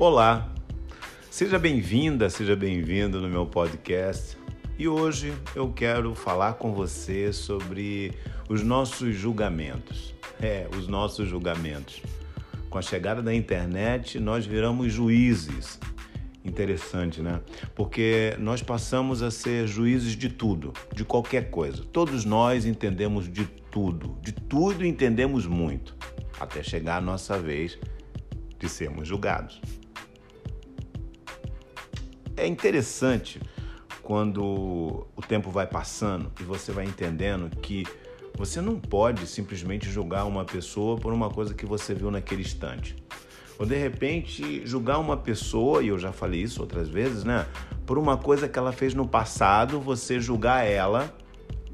Olá, 0.00 0.50
seja 1.30 1.58
bem-vinda, 1.58 2.30
seja 2.30 2.56
bem-vindo 2.56 3.20
no 3.20 3.28
meu 3.28 3.44
podcast. 3.44 4.34
E 4.78 4.88
hoje 4.88 5.30
eu 5.54 5.70
quero 5.74 6.14
falar 6.14 6.54
com 6.54 6.72
você 6.72 7.34
sobre 7.34 8.14
os 8.48 8.62
nossos 8.62 9.14
julgamentos. 9.14 10.14
É, 10.40 10.66
os 10.74 10.88
nossos 10.88 11.28
julgamentos. 11.28 12.00
Com 12.70 12.78
a 12.78 12.82
chegada 12.82 13.20
da 13.20 13.34
internet, 13.34 14.18
nós 14.18 14.46
viramos 14.46 14.90
juízes. 14.90 15.78
Interessante, 16.42 17.20
né? 17.20 17.42
Porque 17.74 18.34
nós 18.38 18.62
passamos 18.62 19.20
a 19.20 19.30
ser 19.30 19.66
juízes 19.68 20.16
de 20.16 20.30
tudo, 20.30 20.72
de 20.94 21.04
qualquer 21.04 21.50
coisa. 21.50 21.84
Todos 21.84 22.24
nós 22.24 22.64
entendemos 22.64 23.30
de 23.30 23.44
tudo, 23.70 24.16
de 24.22 24.32
tudo 24.32 24.82
entendemos 24.82 25.44
muito, 25.44 25.94
até 26.40 26.62
chegar 26.62 26.96
a 26.96 27.00
nossa 27.02 27.38
vez 27.38 27.78
de 28.58 28.66
sermos 28.66 29.06
julgados. 29.06 29.60
É 32.36 32.46
interessante 32.46 33.40
quando 34.02 35.06
o 35.14 35.22
tempo 35.26 35.50
vai 35.50 35.66
passando 35.66 36.32
e 36.40 36.42
você 36.42 36.72
vai 36.72 36.84
entendendo 36.84 37.54
que 37.56 37.84
você 38.36 38.60
não 38.60 38.78
pode 38.78 39.26
simplesmente 39.26 39.90
julgar 39.90 40.24
uma 40.24 40.44
pessoa 40.44 40.96
por 40.96 41.12
uma 41.12 41.28
coisa 41.28 41.52
que 41.54 41.66
você 41.66 41.94
viu 41.94 42.10
naquele 42.10 42.42
instante. 42.42 42.96
Ou 43.58 43.66
de 43.66 43.76
repente 43.76 44.66
julgar 44.66 44.98
uma 44.98 45.16
pessoa, 45.16 45.82
e 45.82 45.88
eu 45.88 45.98
já 45.98 46.12
falei 46.12 46.40
isso 46.40 46.62
outras 46.62 46.88
vezes, 46.88 47.24
né? 47.24 47.46
Por 47.84 47.98
uma 47.98 48.16
coisa 48.16 48.48
que 48.48 48.58
ela 48.58 48.72
fez 48.72 48.94
no 48.94 49.06
passado, 49.06 49.78
você 49.78 50.18
julgar 50.18 50.66
ela 50.66 51.14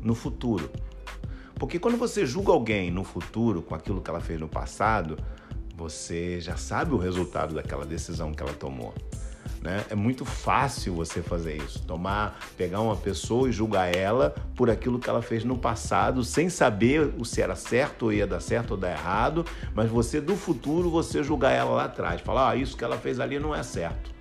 no 0.02 0.15
futuro. 0.15 0.68
Porque 1.54 1.79
quando 1.79 1.96
você 1.96 2.27
julga 2.27 2.52
alguém 2.52 2.91
no 2.91 3.04
futuro 3.04 3.62
com 3.62 3.74
aquilo 3.74 4.01
que 4.01 4.10
ela 4.10 4.20
fez 4.20 4.41
no 4.41 4.48
passado, 4.48 5.16
você 5.77 6.41
já 6.41 6.57
sabe 6.57 6.93
o 6.93 6.98
resultado 6.98 7.54
daquela 7.54 7.87
decisão 7.87 8.32
que 8.32 8.43
ela 8.43 8.52
tomou. 8.52 8.93
Né? 9.62 9.84
É 9.90 9.94
muito 9.94 10.24
fácil 10.24 10.94
você 10.94 11.22
fazer 11.22 11.56
isso, 11.56 11.82
tomar, 11.82 12.38
pegar 12.56 12.80
uma 12.80 12.96
pessoa 12.96 13.48
e 13.48 13.52
julgar 13.52 13.94
ela 13.94 14.34
por 14.54 14.70
aquilo 14.70 14.98
que 14.98 15.08
ela 15.08 15.22
fez 15.22 15.44
no 15.44 15.58
passado, 15.58 16.22
sem 16.22 16.48
saber 16.48 17.12
se 17.24 17.42
era 17.42 17.56
certo 17.56 18.04
ou 18.06 18.12
ia 18.12 18.26
dar 18.26 18.40
certo 18.40 18.72
ou 18.72 18.76
dar 18.76 18.92
errado, 18.92 19.44
mas 19.74 19.90
você 19.90 20.20
do 20.20 20.36
futuro 20.36 20.90
você 20.90 21.22
julgar 21.22 21.52
ela 21.52 21.70
lá 21.70 21.84
atrás, 21.84 22.20
falar, 22.20 22.50
ah, 22.50 22.56
isso 22.56 22.76
que 22.76 22.84
ela 22.84 22.96
fez 22.96 23.20
ali 23.20 23.38
não 23.38 23.54
é 23.54 23.62
certo. 23.62 24.14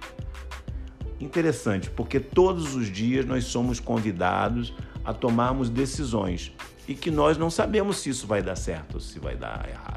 Interessante, 1.19 1.89
porque 1.89 2.19
todos 2.19 2.75
os 2.75 2.91
dias 2.91 3.25
nós 3.25 3.45
somos 3.45 3.79
convidados 3.79 4.73
a 5.03 5.13
tomarmos 5.13 5.69
decisões 5.69 6.51
e 6.87 6.93
que 6.93 7.09
nós 7.09 7.37
não 7.37 7.49
sabemos 7.49 7.97
se 7.97 8.09
isso 8.09 8.27
vai 8.27 8.41
dar 8.41 8.55
certo 8.55 8.95
ou 8.95 8.99
se 8.99 9.19
vai 9.19 9.35
dar 9.35 9.67
errado. 9.69 9.94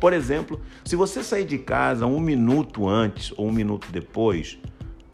Por 0.00 0.12
exemplo, 0.12 0.60
se 0.84 0.94
você 0.94 1.22
sair 1.22 1.44
de 1.44 1.58
casa 1.58 2.06
um 2.06 2.20
minuto 2.20 2.88
antes 2.88 3.32
ou 3.36 3.48
um 3.48 3.52
minuto 3.52 3.90
depois, 3.90 4.58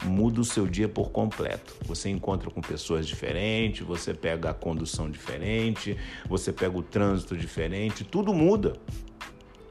muda 0.03 0.39
o 0.41 0.45
seu 0.45 0.67
dia 0.67 0.87
por 0.87 1.09
completo. 1.11 1.75
Você 1.85 2.09
encontra 2.09 2.49
com 2.51 2.61
pessoas 2.61 3.07
diferentes, 3.07 3.85
você 3.85 4.13
pega 4.13 4.51
a 4.51 4.53
condução 4.53 5.09
diferente, 5.09 5.97
você 6.29 6.53
pega 6.53 6.77
o 6.77 6.83
trânsito 6.83 7.35
diferente, 7.35 8.03
tudo 8.03 8.33
muda. 8.33 8.73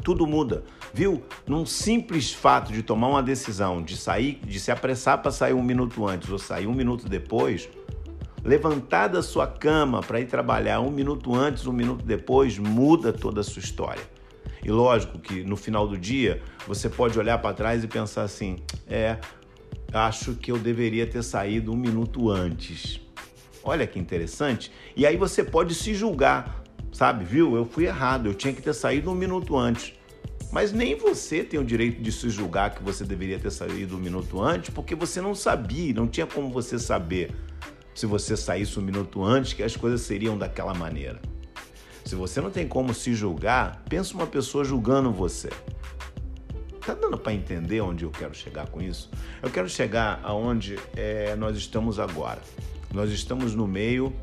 Tudo 0.03 0.27
muda, 0.27 0.65
viu? 0.93 1.23
Num 1.47 1.65
simples 1.65 2.31
fato 2.31 2.73
de 2.75 2.83
tomar 2.83 3.09
uma 3.09 3.23
decisão, 3.23 3.83
de 3.83 3.97
sair, 3.97 4.39
de 4.45 4.61
se 4.61 4.71
apressar 4.71 5.23
para 5.23 5.31
sair 5.31 5.55
um 5.55 5.63
minuto 5.63 6.07
antes 6.07 6.29
ou 6.29 6.39
sair 6.39 6.67
um 6.67 6.75
minuto 6.75 7.09
depois, 7.09 7.71
levantar 8.45 9.09
da 9.09 9.23
sua 9.23 9.47
cama 9.47 10.03
para 10.03 10.21
ir 10.21 10.27
trabalhar 10.27 10.81
um 10.81 10.91
minuto 10.91 11.35
antes, 11.35 11.67
um 11.67 11.73
minuto 11.73 12.05
depois, 12.05 12.59
muda 12.59 13.15
toda 13.15 13.41
a 13.41 13.45
sua 13.45 13.61
história. 13.61 14.03
E 14.65 14.71
lógico 14.71 15.19
que 15.19 15.45
no 15.45 15.57
final 15.57 15.87
do 15.87 15.99
dia 15.99 16.41
você 16.67 16.89
pode 16.89 17.19
olhar 17.19 17.39
para 17.39 17.55
trás 17.55 17.85
e 17.85 17.87
pensar 17.87 18.23
assim: 18.23 18.57
é, 18.89 19.19
acho 19.93 20.35
que 20.35 20.51
eu 20.51 20.59
deveria 20.59 21.07
ter 21.07 21.23
saído 21.23 21.71
um 21.71 21.77
minuto 21.77 22.31
antes. 22.31 23.01
Olha 23.63 23.87
que 23.87 23.99
interessante. 23.99 24.73
E 24.97 25.07
aí 25.07 25.17
você 25.17 25.45
pode 25.45 25.75
se 25.75 25.95
julgar, 25.95 26.65
sabe? 26.93 27.25
Viu? 27.25 27.55
Eu 27.57 27.67
fui 27.67 27.87
errado, 27.87 28.27
eu 28.27 28.35
tinha 28.35 28.53
que 28.53 28.63
ter 28.63 28.75
saído 28.75 29.11
um 29.11 29.15
minuto 29.15 29.57
antes. 29.57 29.93
Mas 30.51 30.73
nem 30.73 30.95
você 30.97 31.43
tem 31.43 31.59
o 31.59 31.65
direito 31.65 32.01
de 32.01 32.13
se 32.13 32.31
julgar 32.31 32.75
que 32.75 32.83
você 32.83 33.05
deveria 33.05 33.39
ter 33.39 33.51
saído 33.51 33.97
um 33.97 33.99
minuto 33.99 34.41
antes, 34.41 34.71
porque 34.71 34.95
você 34.95 35.21
não 35.21 35.35
sabia, 35.35 35.93
não 35.93 36.07
tinha 36.07 36.27
como 36.27 36.51
você 36.51 36.79
saber 36.79 37.35
se 37.95 38.07
você 38.07 38.37
saísse 38.37 38.79
um 38.79 38.83
minuto 38.83 39.23
antes 39.23 39.53
que 39.53 39.63
as 39.63 39.77
coisas 39.77 40.03
seriam 40.03 40.39
daquela 40.39 40.73
maneira. 40.73 41.21
Se 42.05 42.15
você 42.15 42.41
não 42.41 42.51
tem 42.51 42.69
como 42.69 42.93
se 42.93 43.15
julgar, 43.15 43.83
pensa 43.89 44.15
uma 44.15 44.27
pessoa 44.27 44.63
julgando 44.63 45.11
você. 45.11 45.49
Tá 46.85 46.93
dando 46.93 47.17
para 47.17 47.33
entender 47.33 47.81
onde 47.81 48.05
eu 48.05 48.11
quero 48.11 48.35
chegar 48.35 48.69
com 48.69 48.83
isso? 48.83 49.11
Eu 49.43 49.51
quero 49.51 49.69
chegar 49.71 50.21
aonde 50.23 50.79
é, 50.95 51.35
nós 51.35 51.57
estamos 51.57 51.99
agora. 51.99 52.43
Nós 52.93 53.11
estamos 53.11 53.55
no 53.55 53.67
meio 53.67 54.15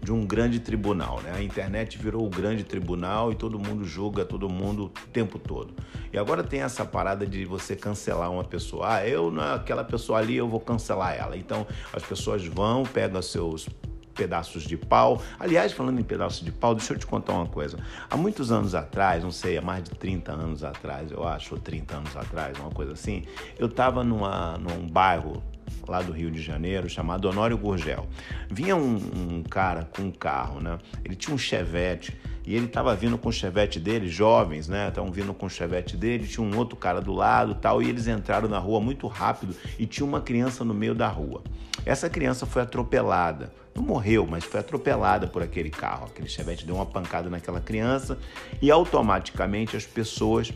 de 0.00 0.12
um 0.12 0.24
grande 0.24 0.60
tribunal, 0.60 1.20
né? 1.22 1.32
A 1.34 1.42
internet 1.42 1.98
virou 1.98 2.24
o 2.24 2.30
grande 2.30 2.62
tribunal 2.62 3.32
e 3.32 3.34
todo 3.34 3.58
mundo 3.58 3.84
julga 3.84 4.24
todo 4.24 4.48
mundo 4.48 4.84
o 4.86 4.88
tempo 5.08 5.40
todo. 5.40 5.74
E 6.12 6.18
agora 6.18 6.44
tem 6.44 6.62
essa 6.62 6.84
parada 6.84 7.26
de 7.26 7.44
você 7.44 7.74
cancelar 7.74 8.30
uma 8.30 8.44
pessoa. 8.44 8.94
Ah, 8.94 9.08
eu, 9.08 9.32
aquela 9.40 9.82
pessoa 9.82 10.18
ali, 10.18 10.36
eu 10.36 10.48
vou 10.48 10.60
cancelar 10.60 11.16
ela. 11.16 11.36
Então 11.36 11.66
as 11.92 12.02
pessoas 12.02 12.44
vão, 12.46 12.84
pegam 12.84 13.20
seus 13.22 13.68
pedaços 14.12 14.62
de 14.62 14.76
pau. 14.76 15.20
Aliás, 15.38 15.72
falando 15.72 16.00
em 16.00 16.04
pedaços 16.04 16.44
de 16.44 16.52
pau, 16.52 16.74
deixa 16.74 16.92
eu 16.92 16.98
te 16.98 17.06
contar 17.06 17.32
uma 17.32 17.46
coisa. 17.46 17.78
Há 18.08 18.16
muitos 18.16 18.52
anos 18.52 18.74
atrás, 18.74 19.22
não 19.24 19.30
sei, 19.30 19.58
há 19.58 19.62
mais 19.62 19.84
de 19.84 19.90
30 19.90 20.32
anos 20.32 20.64
atrás, 20.64 21.10
eu 21.10 21.26
acho, 21.26 21.54
ou 21.54 21.60
30 21.60 21.96
anos 21.96 22.16
atrás, 22.16 22.58
uma 22.58 22.70
coisa 22.70 22.92
assim, 22.92 23.24
eu 23.58 23.66
estava 23.66 24.04
num 24.04 24.86
bairro 24.90 25.42
lá 25.88 26.02
do 26.02 26.12
Rio 26.12 26.30
de 26.30 26.40
Janeiro, 26.40 26.88
chamado 26.88 27.28
Honório 27.28 27.56
Gurgel. 27.56 28.06
Vinha 28.50 28.76
um, 28.76 28.96
um, 28.96 29.42
cara 29.42 29.88
com 29.96 30.02
um 30.02 30.10
carro, 30.10 30.60
né? 30.60 30.78
Ele 31.04 31.16
tinha 31.16 31.34
um 31.34 31.38
chevette 31.38 32.16
e 32.44 32.54
ele 32.54 32.66
estava 32.66 32.94
vindo 32.94 33.16
com 33.16 33.28
o 33.28 33.32
chevette 33.32 33.78
dele, 33.78 34.08
jovens, 34.08 34.68
né? 34.68 34.88
Estavam 34.88 35.12
vindo 35.12 35.32
com 35.32 35.46
o 35.46 35.50
chevette 35.50 35.96
dele, 35.96 36.26
tinha 36.26 36.44
um 36.44 36.56
outro 36.56 36.76
cara 36.76 37.00
do 37.00 37.12
lado 37.12 37.54
tal, 37.54 37.82
e 37.82 37.88
eles 37.88 38.08
entraram 38.08 38.48
na 38.48 38.58
rua 38.58 38.80
muito 38.80 39.06
rápido 39.06 39.54
e 39.78 39.86
tinha 39.86 40.04
uma 40.04 40.20
criança 40.20 40.64
no 40.64 40.74
meio 40.74 40.94
da 40.94 41.08
rua. 41.08 41.42
Essa 41.86 42.10
criança 42.10 42.46
foi 42.46 42.62
atropelada. 42.62 43.52
Não 43.74 43.82
morreu, 43.82 44.26
mas 44.28 44.44
foi 44.44 44.60
atropelada 44.60 45.26
por 45.26 45.42
aquele 45.42 45.70
carro. 45.70 46.06
Aquele 46.06 46.28
chevette 46.28 46.66
deu 46.66 46.74
uma 46.74 46.86
pancada 46.86 47.30
naquela 47.30 47.60
criança 47.60 48.18
e 48.60 48.70
automaticamente 48.70 49.76
as 49.76 49.84
pessoas 49.84 50.52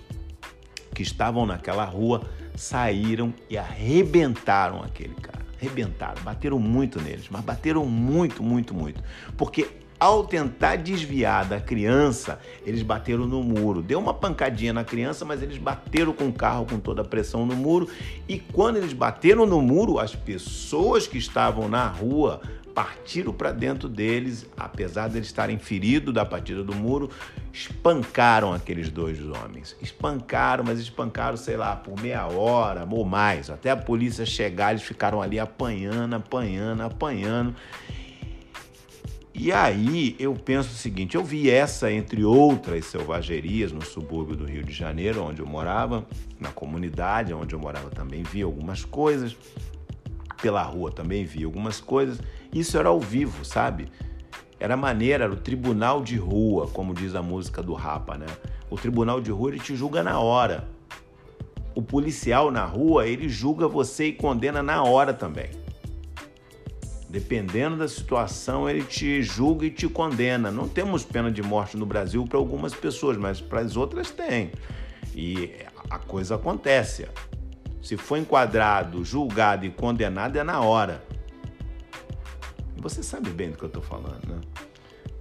que 0.95 1.03
estavam 1.03 1.47
naquela 1.47 1.85
rua 1.85 2.23
saíram 2.55 3.33
e 3.49 3.57
arrebentaram 3.57 4.83
aquele 4.83 5.15
cara. 5.15 5.45
Arrebentaram, 5.59 6.23
bateram 6.23 6.59
muito 6.59 7.01
neles, 7.01 7.29
mas 7.31 7.43
bateram 7.43 7.87
muito, 7.87 8.43
muito, 8.43 8.75
muito. 8.75 9.03
Porque 9.37 9.69
ao 9.99 10.25
tentar 10.25 10.77
desviar 10.77 11.45
da 11.45 11.61
criança, 11.61 12.39
eles 12.65 12.83
bateram 12.83 13.27
no 13.27 13.43
muro. 13.43 13.83
Deu 13.83 13.99
uma 13.99 14.15
pancadinha 14.15 14.73
na 14.73 14.85
criança, 14.85 15.25
mas 15.25 15.43
eles 15.43 15.59
bateram 15.59 16.13
com 16.13 16.29
o 16.29 16.33
carro 16.33 16.67
com 16.67 16.79
toda 16.79 17.03
a 17.03 17.05
pressão 17.05 17.47
no 17.47 17.57
muro. 17.57 17.89
E 18.29 18.39
quando 18.39 18.77
eles 18.77 18.93
bateram 18.93 19.47
no 19.47 19.61
muro, 19.63 19.99
as 19.99 20.15
pessoas 20.15 21.07
que 21.07 21.19
estavam 21.19 21.69
na 21.69 21.87
rua 21.87 22.41
partiram 22.77 23.33
para 23.33 23.53
dentro 23.53 23.89
deles, 23.89 24.47
apesar 24.55 25.09
de 25.09 25.17
eles 25.17 25.29
estarem 25.29 25.59
feridos 25.59 26.13
da 26.13 26.27
partida 26.27 26.63
do 26.63 26.75
muro, 26.75 27.09
espancaram 27.51 28.53
aqueles 28.53 28.91
dois 28.91 29.19
homens. 29.19 29.75
Espancaram, 29.81 30.63
mas 30.63 30.79
espancaram, 30.79 31.39
sei 31.39 31.57
lá, 31.57 31.75
por 31.75 31.99
meia 31.99 32.27
hora 32.27 32.87
ou 32.91 33.03
mais. 33.03 33.49
Até 33.49 33.71
a 33.71 33.77
polícia 33.79 34.27
chegar, 34.27 34.73
eles 34.73 34.83
ficaram 34.83 35.23
ali 35.23 35.41
apanhando, 35.41 36.17
apanhando, 36.17 36.83
apanhando. 36.83 37.57
E 39.39 39.53
aí 39.53 40.17
eu 40.19 40.35
penso 40.35 40.71
o 40.71 40.77
seguinte: 40.77 41.17
eu 41.17 41.25
vi 41.25 41.51
essa, 41.51 41.93
entre 41.93 42.25
outras 42.25 42.87
selvagerias, 42.87 43.73
no 43.73 43.83
subúrbio 43.83 44.37
do 44.37 44.45
Rio 44.47 44.63
de 44.63 44.73
Janeiro, 44.73 45.23
onde 45.23 45.41
eu 45.41 45.47
morava, 45.47 46.07
na 46.41 46.51
comunidade 46.51 47.35
onde 47.35 47.55
eu 47.55 47.59
morava 47.59 47.91
também 47.91 48.23
vi 48.23 48.43
algumas 48.43 48.85
coisas 48.85 49.37
pela 50.41 50.63
rua 50.63 50.91
também 50.93 51.25
vi 51.25 51.45
algumas 51.45 51.81
coisas. 51.81 52.21
Isso 52.53 52.79
era 52.79 52.89
ao 52.89 53.01
vivo, 53.01 53.45
sabe? 53.45 53.89
Era 54.59 54.77
maneira, 54.77 55.25
era 55.25 55.33
o 55.33 55.37
tribunal 55.37 56.03
de 56.03 56.17
rua, 56.17 56.67
como 56.69 56.95
diz 56.95 57.15
a 57.15 57.23
música 57.23 57.63
do 57.63 57.75
Rapa, 57.75 58.17
né? 58.17 58.27
O 58.71 58.77
tribunal 58.77 59.21
de 59.21 59.31
rua 59.31 59.51
ele 59.51 59.61
te 59.61 59.77
julga 59.77 60.03
na 60.03 60.19
hora. 60.19 60.69
O 61.75 61.83
policial 61.83 62.51
na 62.51 62.65
rua, 62.65 63.07
ele 63.07 63.29
julga 63.29 63.69
você 63.69 64.07
e 64.07 64.13
condena 64.13 64.63
na 64.63 64.83
hora 64.83 65.13
também. 65.13 65.51
Dependendo 67.09 67.77
da 67.77 67.89
situação, 67.89 68.69
ele 68.69 68.83
te 68.83 69.23
julga 69.23 69.67
e 69.67 69.71
te 69.71 69.89
condena. 69.89 70.51
Não 70.51 70.69
temos 70.69 71.05
pena 71.05 71.31
de 71.31 71.43
morte 71.43 71.77
no 71.77 71.87
Brasil 71.87 72.25
para 72.25 72.39
algumas 72.39 72.75
pessoas, 72.75 73.17
mas 73.17 73.41
para 73.41 73.61
as 73.61 73.77
outras 73.77 74.11
tem. 74.11 74.51
E 75.15 75.53
a 75.89 75.99
coisa 75.99 76.35
acontece 76.35 77.07
se 77.87 77.97
for 77.97 78.17
enquadrado, 78.17 79.05
julgado 79.05 79.65
e 79.65 79.71
condenado, 79.71 80.37
é 80.37 80.43
na 80.43 80.61
hora. 80.61 81.05
Você 82.79 83.01
sabe 83.01 83.31
bem 83.31 83.51
do 83.51 83.57
que 83.57 83.63
eu 83.63 83.69
estou 83.69 83.83
falando, 83.83 84.27
né? 84.27 84.41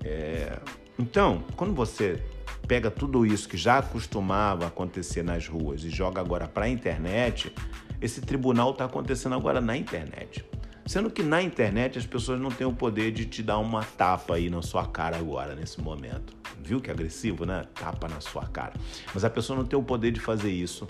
É... 0.03 0.59
Então, 0.97 1.43
quando 1.55 1.75
você 1.75 2.23
pega 2.67 2.89
tudo 2.89 3.23
isso 3.23 3.47
que 3.47 3.55
já 3.55 3.83
costumava 3.83 4.65
acontecer 4.65 5.21
nas 5.21 5.47
ruas 5.47 5.83
e 5.83 5.91
joga 5.91 6.19
agora 6.19 6.47
para 6.47 6.65
a 6.65 6.69
internet, 6.69 7.53
esse 8.01 8.19
tribunal 8.19 8.71
está 8.71 8.85
acontecendo 8.85 9.35
agora 9.35 9.61
na 9.61 9.77
internet. 9.77 10.43
Sendo 10.85 11.09
que 11.09 11.23
na 11.23 11.41
internet 11.41 11.97
as 11.97 12.05
pessoas 12.05 12.39
não 12.39 12.51
têm 12.51 12.67
o 12.67 12.73
poder 12.73 13.11
de 13.11 13.25
te 13.25 13.41
dar 13.41 13.57
uma 13.57 13.83
tapa 13.83 14.35
aí 14.35 14.49
na 14.49 14.61
sua 14.61 14.85
cara 14.85 15.17
agora, 15.17 15.55
nesse 15.55 15.81
momento. 15.81 16.35
Viu 16.61 16.79
que 16.79 16.91
agressivo, 16.91 17.45
né? 17.45 17.63
Tapa 17.73 18.07
na 18.07 18.21
sua 18.21 18.45
cara. 18.45 18.73
Mas 19.13 19.25
a 19.25 19.29
pessoa 19.29 19.57
não 19.57 19.65
tem 19.65 19.77
o 19.77 19.83
poder 19.83 20.11
de 20.11 20.19
fazer 20.19 20.51
isso. 20.51 20.87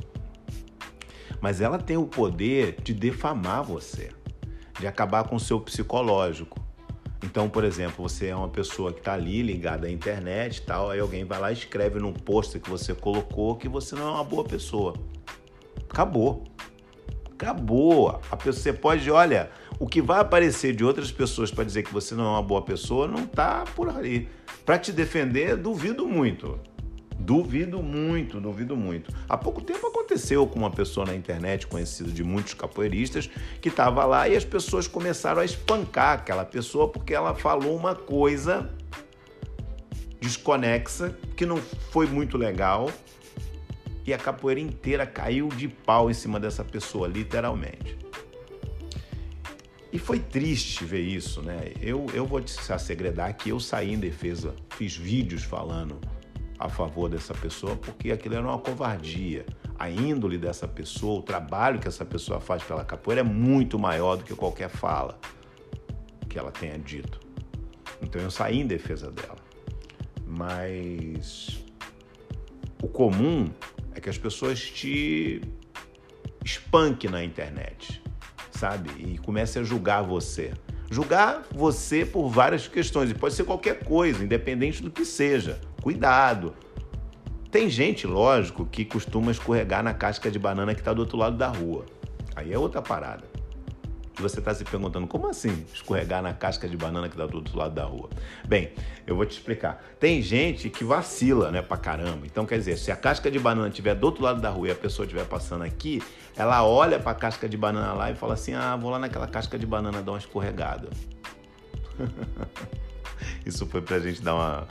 Mas 1.39 1.61
ela 1.61 1.77
tem 1.77 1.95
o 1.95 2.05
poder 2.05 2.75
de 2.81 2.93
defamar 2.93 3.63
você, 3.63 4.11
de 4.79 4.85
acabar 4.85 5.23
com 5.23 5.37
o 5.37 5.39
seu 5.39 5.61
psicológico. 5.61 6.59
Então, 7.23 7.49
por 7.49 7.63
exemplo, 7.63 8.07
você 8.07 8.27
é 8.27 8.35
uma 8.35 8.49
pessoa 8.49 8.91
que 8.91 8.99
está 8.99 9.13
ali 9.13 9.41
ligada 9.41 9.87
à 9.87 9.91
internet 9.91 10.57
e 10.57 10.61
tal, 10.61 10.91
aí 10.91 10.99
alguém 10.99 11.23
vai 11.23 11.39
lá 11.39 11.51
e 11.51 11.53
escreve 11.53 11.99
num 11.99 12.13
post 12.13 12.59
que 12.59 12.69
você 12.69 12.93
colocou 12.93 13.55
que 13.55 13.67
você 13.67 13.95
não 13.95 14.09
é 14.09 14.11
uma 14.11 14.23
boa 14.23 14.43
pessoa. 14.43 14.93
Acabou. 15.89 16.43
Acabou. 17.31 18.21
A 18.29 18.37
pessoa, 18.37 18.53
você 18.53 18.73
pode, 18.73 19.09
olha, 19.09 19.49
o 19.79 19.87
que 19.87 20.01
vai 20.01 20.19
aparecer 20.19 20.75
de 20.75 20.83
outras 20.83 21.11
pessoas 21.11 21.51
para 21.51 21.63
dizer 21.63 21.83
que 21.83 21.91
você 21.91 22.15
não 22.15 22.25
é 22.25 22.29
uma 22.29 22.43
boa 22.43 22.61
pessoa 22.61 23.07
não 23.07 23.23
está 23.23 23.63
por 23.75 23.89
ali. 23.89 24.29
Para 24.65 24.79
te 24.79 24.91
defender, 24.91 25.57
duvido 25.57 26.07
muito. 26.07 26.59
Duvido 27.17 27.81
muito, 27.81 28.41
duvido 28.41 28.75
muito. 28.75 29.11
Há 29.27 29.37
pouco 29.37 29.61
tempo 29.61 29.87
aconteceu 29.87 30.45
com 30.45 30.59
uma 30.59 30.69
pessoa 30.69 31.05
na 31.05 31.15
internet, 31.15 31.65
conhecida 31.65 32.11
de 32.11 32.23
muitos 32.23 32.53
capoeiristas, 32.53 33.29
que 33.61 33.69
estava 33.69 34.05
lá 34.05 34.27
e 34.27 34.35
as 34.35 34.43
pessoas 34.43 34.87
começaram 34.87 35.41
a 35.41 35.45
espancar 35.45 36.19
aquela 36.19 36.43
pessoa 36.43 36.89
porque 36.89 37.13
ela 37.13 37.33
falou 37.33 37.75
uma 37.75 37.95
coisa 37.95 38.69
desconexa, 40.19 41.15
que 41.35 41.45
não 41.45 41.57
foi 41.57 42.05
muito 42.07 42.37
legal, 42.37 42.91
e 44.05 44.13
a 44.13 44.17
capoeira 44.17 44.59
inteira 44.59 45.05
caiu 45.05 45.47
de 45.49 45.67
pau 45.67 46.09
em 46.09 46.13
cima 46.13 46.39
dessa 46.39 46.63
pessoa, 46.63 47.07
literalmente. 47.07 48.04
E 49.95 49.97
foi 49.97 50.19
triste 50.19 50.83
ver 50.83 50.99
isso, 50.99 51.41
né? 51.41 51.71
Eu, 51.79 52.05
eu 52.13 52.25
vou 52.25 52.41
te 52.41 52.51
segredar 52.51 53.33
que 53.33 53.51
eu 53.51 53.61
saí 53.61 53.93
em 53.93 53.97
defesa, 53.97 54.53
fiz 54.71 54.93
vídeos 54.93 55.43
falando 55.43 56.01
a 56.59 56.67
favor 56.67 57.07
dessa 57.07 57.33
pessoa, 57.33 57.77
porque 57.77 58.11
aquilo 58.11 58.35
era 58.35 58.43
uma 58.43 58.59
covardia. 58.59 59.45
A 59.79 59.89
índole 59.89 60.37
dessa 60.37 60.67
pessoa, 60.67 61.21
o 61.21 61.23
trabalho 61.23 61.79
que 61.79 61.87
essa 61.87 62.03
pessoa 62.03 62.41
faz 62.41 62.61
pela 62.61 62.83
capoeira 62.83 63.21
é 63.21 63.23
muito 63.23 63.79
maior 63.79 64.17
do 64.17 64.25
que 64.25 64.35
qualquer 64.35 64.67
fala 64.67 65.17
que 66.27 66.37
ela 66.37 66.51
tenha 66.51 66.77
dito. 66.77 67.17
Então 68.01 68.21
eu 68.21 68.29
saí 68.29 68.59
em 68.59 68.67
defesa 68.67 69.09
dela. 69.09 69.37
Mas 70.27 71.63
o 72.83 72.89
comum 72.89 73.49
é 73.93 74.01
que 74.01 74.09
as 74.09 74.17
pessoas 74.17 74.59
te 74.59 75.39
espanquem 76.43 77.09
na 77.09 77.23
internet 77.23 78.03
sabe? 78.57 78.89
E 78.97 79.17
comece 79.17 79.59
a 79.59 79.63
julgar 79.63 80.01
você. 80.01 80.51
Julgar 80.89 81.43
você 81.51 82.05
por 82.05 82.29
várias 82.29 82.67
questões, 82.67 83.09
e 83.09 83.13
pode 83.13 83.33
ser 83.33 83.43
qualquer 83.43 83.83
coisa, 83.83 84.23
independente 84.23 84.81
do 84.81 84.91
que 84.91 85.03
seja. 85.03 85.59
Cuidado. 85.81 86.53
Tem 87.51 87.69
gente, 87.69 88.05
lógico, 88.05 88.65
que 88.65 88.83
costuma 88.83 89.31
escorregar 89.31 89.83
na 89.83 89.93
casca 89.93 90.29
de 90.29 90.37
banana 90.37 90.73
que 90.73 90.81
está 90.81 90.93
do 90.93 90.99
outro 90.99 91.17
lado 91.17 91.37
da 91.37 91.47
rua. 91.47 91.85
Aí 92.35 92.51
é 92.51 92.57
outra 92.57 92.81
parada 92.81 93.34
que 94.15 94.21
você 94.21 94.39
está 94.39 94.53
se 94.53 94.63
perguntando, 94.63 95.05
como 95.05 95.27
assim 95.27 95.65
escorregar 95.73 96.21
na 96.21 96.33
casca 96.33 96.67
de 96.67 96.77
banana 96.77 97.09
que 97.09 97.17
dá 97.17 97.25
do 97.25 97.35
outro 97.37 97.57
lado 97.57 97.75
da 97.75 97.83
rua? 97.83 98.09
Bem, 98.47 98.71
eu 99.05 99.15
vou 99.15 99.25
te 99.25 99.31
explicar. 99.31 99.83
Tem 99.99 100.21
gente 100.21 100.69
que 100.69 100.83
vacila, 100.83 101.51
né, 101.51 101.61
pra 101.61 101.77
caramba. 101.77 102.25
Então, 102.25 102.45
quer 102.45 102.57
dizer, 102.57 102.77
se 102.77 102.91
a 102.91 102.95
casca 102.95 103.29
de 103.29 103.37
banana 103.37 103.67
estiver 103.67 103.93
do 103.93 104.05
outro 104.05 104.23
lado 104.23 104.41
da 104.41 104.49
rua 104.49 104.69
e 104.69 104.71
a 104.71 104.75
pessoa 104.75 105.05
estiver 105.05 105.25
passando 105.25 105.63
aqui, 105.63 106.01
ela 106.35 106.65
olha 106.65 106.99
pra 106.99 107.13
casca 107.13 107.47
de 107.47 107.57
banana 107.57 107.93
lá 107.93 108.09
e 108.11 108.15
fala 108.15 108.33
assim: 108.33 108.53
ah, 108.53 108.75
vou 108.75 108.89
lá 108.89 108.99
naquela 108.99 109.27
casca 109.27 109.59
de 109.59 109.65
banana 109.65 110.01
dar 110.01 110.13
uma 110.13 110.17
escorregada. 110.17 110.89
Isso 113.45 113.65
foi 113.65 113.81
pra 113.81 113.99
gente 113.99 114.21
dar 114.21 114.35
uma 114.35 114.67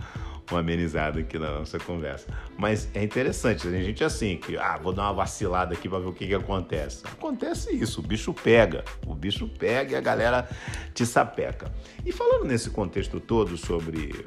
uma 0.51 0.61
amenizada 0.61 1.21
aqui 1.21 1.39
na 1.39 1.59
nossa 1.59 1.79
conversa. 1.79 2.27
Mas 2.59 2.89
é 2.95 3.03
interessante, 3.03 3.67
a 3.67 3.71
gente 3.71 4.05
assim, 4.05 4.37
que 4.37 4.57
ah, 4.57 4.79
vou 4.83 4.93
dar 4.93 5.05
uma 5.05 5.13
vacilada 5.13 5.75
aqui 5.75 5.89
para 5.89 5.99
ver 5.99 6.07
o 6.07 6.13
que, 6.13 6.27
que 6.27 6.35
acontece. 6.35 7.05
Acontece 7.07 7.75
isso, 7.75 8.01
o 8.01 8.03
bicho 8.03 8.33
pega, 8.33 8.85
o 9.07 9.15
bicho 9.15 9.49
pega 9.49 9.93
e 9.93 9.97
a 9.97 10.01
galera 10.01 10.49
te 10.93 11.07
sapeca. 11.07 11.73
E 12.05 12.13
falando 12.13 12.45
nesse 12.45 12.71
contexto 12.71 13.21
todo 13.21 13.57
sobre 13.57 14.27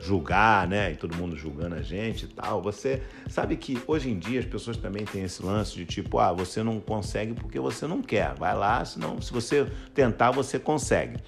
julgar, 0.00 0.66
né? 0.66 0.92
E 0.92 0.96
todo 0.96 1.14
mundo 1.14 1.36
julgando 1.36 1.74
a 1.74 1.82
gente 1.82 2.24
e 2.24 2.28
tal. 2.28 2.62
Você 2.62 3.02
sabe 3.28 3.56
que 3.56 3.80
hoje 3.86 4.10
em 4.10 4.18
dia 4.18 4.40
as 4.40 4.46
pessoas 4.46 4.76
também 4.76 5.04
têm 5.04 5.24
esse 5.24 5.44
lance 5.44 5.76
de 5.76 5.84
tipo, 5.84 6.18
ah, 6.18 6.32
você 6.32 6.62
não 6.62 6.80
consegue 6.80 7.34
porque 7.34 7.60
você 7.60 7.86
não 7.86 8.02
quer. 8.02 8.34
Vai 8.34 8.54
lá, 8.56 8.84
senão 8.84 9.20
se 9.20 9.32
você 9.32 9.66
tentar, 9.94 10.30
você 10.30 10.58
consegue. 10.58 11.18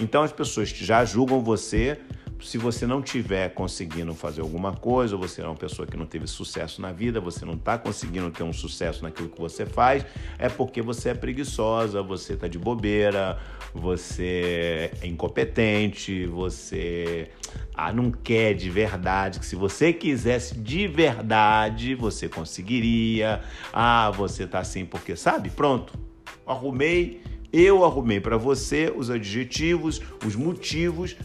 Então 0.00 0.22
as 0.22 0.32
pessoas 0.32 0.70
já 0.70 1.04
julgam 1.04 1.42
você 1.42 2.00
se 2.42 2.58
você 2.58 2.86
não 2.86 3.00
tiver 3.00 3.50
conseguindo 3.50 4.14
fazer 4.14 4.40
alguma 4.40 4.72
coisa, 4.72 5.16
você 5.16 5.40
é 5.40 5.46
uma 5.46 5.54
pessoa 5.54 5.86
que 5.86 5.96
não 5.96 6.06
teve 6.06 6.26
sucesso 6.26 6.82
na 6.82 6.90
vida, 6.90 7.20
você 7.20 7.44
não 7.44 7.54
está 7.54 7.78
conseguindo 7.78 8.30
ter 8.30 8.42
um 8.42 8.52
sucesso 8.52 9.02
naquilo 9.02 9.28
que 9.28 9.40
você 9.40 9.64
faz, 9.64 10.04
é 10.38 10.48
porque 10.48 10.82
você 10.82 11.10
é 11.10 11.14
preguiçosa, 11.14 12.02
você 12.02 12.34
está 12.34 12.48
de 12.48 12.58
bobeira, 12.58 13.38
você 13.72 14.90
é 15.00 15.06
incompetente, 15.06 16.26
você 16.26 17.30
ah, 17.74 17.92
não 17.92 18.10
quer 18.10 18.54
de 18.54 18.68
verdade, 18.68 19.38
que 19.38 19.46
se 19.46 19.56
você 19.56 19.92
quisesse 19.92 20.58
de 20.58 20.86
verdade, 20.86 21.94
você 21.94 22.28
conseguiria. 22.28 23.40
Ah, 23.72 24.10
você 24.10 24.44
está 24.44 24.58
assim 24.58 24.84
porque 24.84 25.16
sabe? 25.16 25.48
Pronto. 25.48 25.98
Arrumei, 26.46 27.22
eu 27.52 27.84
arrumei 27.84 28.20
para 28.20 28.36
você 28.36 28.92
os 28.94 29.10
adjetivos, 29.10 30.00
os 30.24 30.34
motivos 30.34 31.16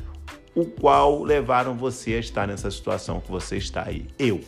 o 0.57 0.65
qual 0.65 1.21
levaram 1.21 1.75
você 1.77 2.15
a 2.15 2.17
estar 2.17 2.47
nessa 2.47 2.71
situação 2.71 3.21
que 3.21 3.29
você 3.29 3.57
está 3.57 3.87
aí. 3.87 4.07
Eu, 4.17 4.41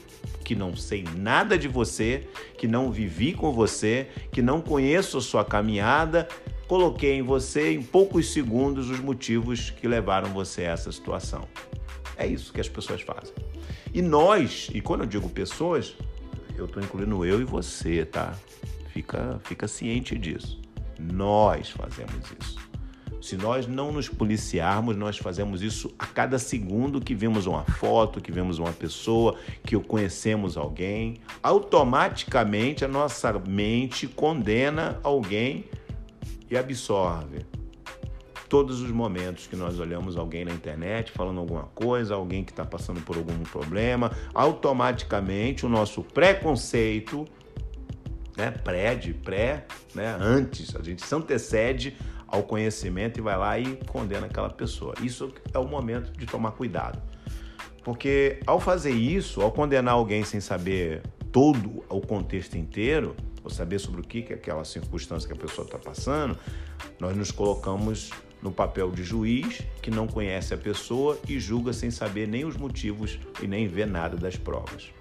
que 0.44 0.56
não 0.56 0.76
sei 0.76 1.06
nada 1.16 1.56
de 1.56 1.68
você, 1.68 2.28
que 2.58 2.68
não 2.68 2.92
vivi 2.92 3.32
com 3.32 3.52
você, 3.52 4.08
que 4.32 4.42
não 4.42 4.60
conheço 4.60 5.20
a 5.20 5.22
sua 5.22 5.46
caminhada, 5.46 6.28
coloquei 6.68 7.14
em 7.14 7.22
você 7.22 7.74
em 7.74 7.84
poucos 7.84 8.34
segundos 8.34 8.90
os 8.90 9.00
motivos 9.00 9.70
que 9.70 9.88
levaram 9.88 10.34
você 10.34 10.66
a 10.66 10.72
essa 10.72 10.92
situação. 10.92 11.48
É 12.18 12.26
isso 12.26 12.52
que 12.52 12.60
as 12.60 12.68
pessoas 12.68 13.02
fazem. 13.02 13.36
E 13.94 14.02
nós, 14.02 14.68
e 14.74 14.82
quando 14.82 15.02
eu 15.02 15.08
digo 15.08 15.30
pessoas, 15.30 15.96
eu 16.58 16.66
estou 16.66 16.82
incluindo 16.82 17.24
eu 17.24 17.40
e 17.40 17.44
você, 17.44 18.04
tá? 18.04 18.34
Fica, 18.92 19.40
fica 19.44 19.68
ciente 19.68 20.18
disso. 20.18 20.60
Nós 21.00 21.70
fazemos 21.70 22.26
isso. 22.42 22.69
Se 23.22 23.36
nós 23.36 23.68
não 23.68 23.92
nos 23.92 24.08
policiarmos, 24.08 24.96
nós 24.96 25.18
fazemos 25.18 25.62
isso 25.62 25.94
a 26.00 26.06
cada 26.06 26.40
segundo 26.40 27.02
que 27.02 27.14
vemos 27.14 27.46
uma 27.46 27.64
foto, 27.64 28.22
que 28.22 28.32
vemos 28.32 28.60
uma 28.60 28.72
pessoa, 28.72 29.36
que 29.64 29.78
conhecemos 29.78 30.56
alguém. 30.56 31.18
Automaticamente 31.44 32.86
a 32.86 32.88
nossa 32.88 33.34
mente 33.34 34.08
condena 34.08 35.00
alguém 35.04 35.66
e 36.50 36.58
absorve 36.58 37.46
todos 38.50 38.82
os 38.82 38.90
momentos 38.90 39.46
que 39.46 39.56
nós 39.56 39.80
olhamos 39.80 40.18
alguém 40.18 40.44
na 40.44 40.52
internet 40.52 41.12
falando 41.12 41.40
alguma 41.40 41.64
coisa, 41.76 42.16
alguém 42.16 42.44
que 42.44 42.52
está 42.52 42.66
passando 42.66 43.00
por 43.02 43.16
algum 43.16 43.38
problema, 43.44 44.12
automaticamente 44.34 45.68
o 45.68 45.70
nosso 45.70 46.02
preconceito, 46.02 47.28
né, 48.36 48.50
pré 48.50 48.96
de 48.96 49.14
pré, 49.14 49.68
né, 49.94 50.18
antes, 50.20 50.76
a 50.76 50.82
gente 50.82 51.06
se 51.06 51.14
antecede 51.14 51.96
ao 52.32 52.44
conhecimento 52.44 53.20
e 53.20 53.22
vai 53.22 53.38
lá 53.38 53.60
e 53.60 53.78
condena 53.88 54.28
aquela 54.28 54.50
pessoa. 54.50 54.94
Isso 55.02 55.34
é 55.54 55.60
o 55.60 55.68
momento 55.68 56.12
de 56.12 56.26
tomar 56.26 56.52
cuidado. 56.52 57.02
Porque 57.84 58.40
ao 58.46 58.60
fazer 58.60 58.92
isso, 58.92 59.42
ao 59.42 59.52
condenar 59.52 59.94
alguém 59.94 60.24
sem 60.24 60.40
saber 60.40 61.02
todo 61.32 61.84
o 61.90 62.02
contexto 62.02 62.58
inteiro, 62.58 63.16
ou 63.44 63.50
saber 63.50 63.80
sobre 63.80 64.02
o 64.02 64.04
que 64.04 64.26
é 64.30 64.36
aquela 64.36 64.64
circunstância 64.64 65.28
que 65.28 65.34
a 65.34 65.40
pessoa 65.40 65.66
está 65.66 65.78
passando, 65.78 66.38
nós 67.00 67.16
nos 67.16 67.32
colocamos 67.32 68.12
no 68.42 68.52
papel 68.52 68.92
de 68.92 69.04
juiz 69.04 69.62
que 69.82 69.92
não 69.92 70.08
conhece 70.08 70.54
a 70.54 70.58
pessoa 70.58 71.18
e 71.28 71.40
julga 71.40 71.74
sem 71.74 71.92
saber 71.92 72.28
nem 72.28 72.46
os 72.46 72.56
motivos 72.56 73.20
e 73.42 73.48
nem 73.48 73.68
ver 73.68 73.88
nada 73.88 74.18
das 74.18 74.36
provas. 74.36 74.92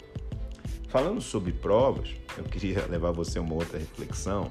Falando 0.88 1.20
sobre 1.20 1.52
provas, 1.52 2.10
eu 2.36 2.44
queria 2.44 2.86
levar 2.88 3.12
você 3.12 3.38
a 3.38 3.42
uma 3.42 3.54
outra 3.54 3.78
reflexão 3.78 4.50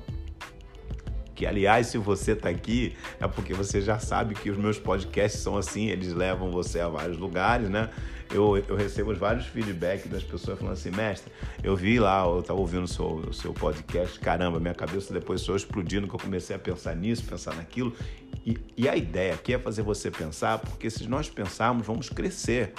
que 1.38 1.46
aliás, 1.46 1.86
se 1.86 2.00
você 2.00 2.32
está 2.32 2.50
aqui, 2.50 2.98
é 3.20 3.27
porque 3.27 3.53
você 3.53 3.79
já 3.79 4.00
sabe 4.00 4.34
que 4.34 4.50
os 4.50 4.58
meus 4.58 4.79
podcasts 4.79 5.39
são 5.39 5.56
assim, 5.56 5.86
eles 5.86 6.12
levam 6.12 6.50
você 6.50 6.79
a 6.79 6.88
vários 6.88 7.15
lugares, 7.20 7.70
né? 7.70 7.91
Eu, 8.34 8.58
eu 8.67 8.75
recebo 8.75 9.13
vários 9.13 9.46
feedbacks 9.46 10.10
das 10.10 10.24
pessoas 10.24 10.58
falando 10.58 10.74
assim, 10.74 10.89
mestre, 10.89 11.32
eu 11.63 11.75
vi 11.75 12.00
lá, 12.00 12.25
eu 12.25 12.39
estava 12.39 12.60
ouvindo 12.60 12.86
o 12.86 12.88
seu, 12.88 13.06
o 13.06 13.34
seu 13.34 13.53
podcast, 13.53 14.20
caramba, 14.20 14.60
minha 14.60 14.74
cabeça 14.74 15.13
depois 15.13 15.39
só 15.41 15.56
explodindo 15.56 16.08
que 16.08 16.15
eu 16.15 16.20
comecei 16.20 16.56
a 16.56 16.60
pensar 16.60 16.96
nisso, 16.96 17.24
pensar 17.24 17.53
naquilo. 17.53 17.94
E, 18.44 18.58
e 18.75 18.89
a 18.89 18.98
ideia 18.98 19.36
aqui 19.36 19.53
é 19.53 19.60
fazer 19.60 19.84
você 19.84 20.10
pensar, 20.10 20.58
porque 20.58 20.89
se 20.89 21.08
nós 21.08 21.29
pensarmos, 21.29 21.86
vamos 21.86 22.10
crescer. 22.10 22.74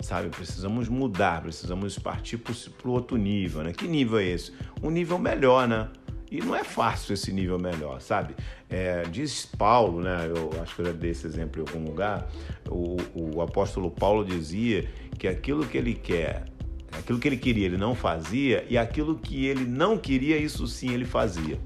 sabe? 0.00 0.30
Precisamos 0.30 0.88
mudar, 0.88 1.42
precisamos 1.42 1.98
partir 1.98 2.38
para 2.38 2.54
o 2.88 2.90
outro 2.90 3.18
nível, 3.18 3.62
né? 3.62 3.72
Que 3.72 3.86
nível 3.86 4.18
é 4.18 4.24
esse? 4.24 4.50
Um 4.82 4.90
nível 4.90 5.18
melhor, 5.18 5.68
né? 5.68 5.90
E 6.32 6.40
não 6.40 6.56
é 6.56 6.64
fácil 6.64 7.12
esse 7.12 7.30
nível 7.30 7.58
melhor, 7.58 8.00
sabe? 8.00 8.34
É, 8.70 9.02
diz 9.02 9.44
Paulo, 9.44 10.00
né? 10.00 10.32
Eu 10.34 10.62
acho 10.62 10.74
que 10.74 10.80
eu 10.80 10.86
já 10.86 10.92
dei 10.92 11.10
esse 11.10 11.26
exemplo 11.26 11.62
em 11.62 11.68
algum 11.68 11.86
lugar. 11.86 12.26
O, 12.70 12.96
o 13.14 13.42
apóstolo 13.42 13.90
Paulo 13.90 14.24
dizia 14.24 14.88
que 15.18 15.28
aquilo 15.28 15.66
que 15.66 15.76
ele 15.76 15.92
quer, 15.92 16.46
aquilo 16.90 17.18
que 17.18 17.28
ele 17.28 17.36
queria, 17.36 17.66
ele 17.66 17.76
não 17.76 17.94
fazia, 17.94 18.64
e 18.70 18.78
aquilo 18.78 19.18
que 19.18 19.44
ele 19.44 19.66
não 19.66 19.98
queria, 19.98 20.38
isso 20.38 20.66
sim 20.66 20.94
ele 20.94 21.04
fazia. 21.04 21.60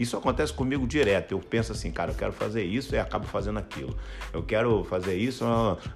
Isso 0.00 0.16
acontece 0.16 0.50
comigo 0.50 0.86
direto. 0.86 1.32
Eu 1.32 1.38
penso 1.38 1.72
assim, 1.72 1.92
cara, 1.92 2.12
eu 2.12 2.14
quero 2.14 2.32
fazer 2.32 2.64
isso 2.64 2.94
e 2.94 2.98
acabo 2.98 3.26
fazendo 3.26 3.58
aquilo. 3.58 3.94
Eu 4.32 4.42
quero 4.42 4.82
fazer 4.84 5.14
isso. 5.14 5.44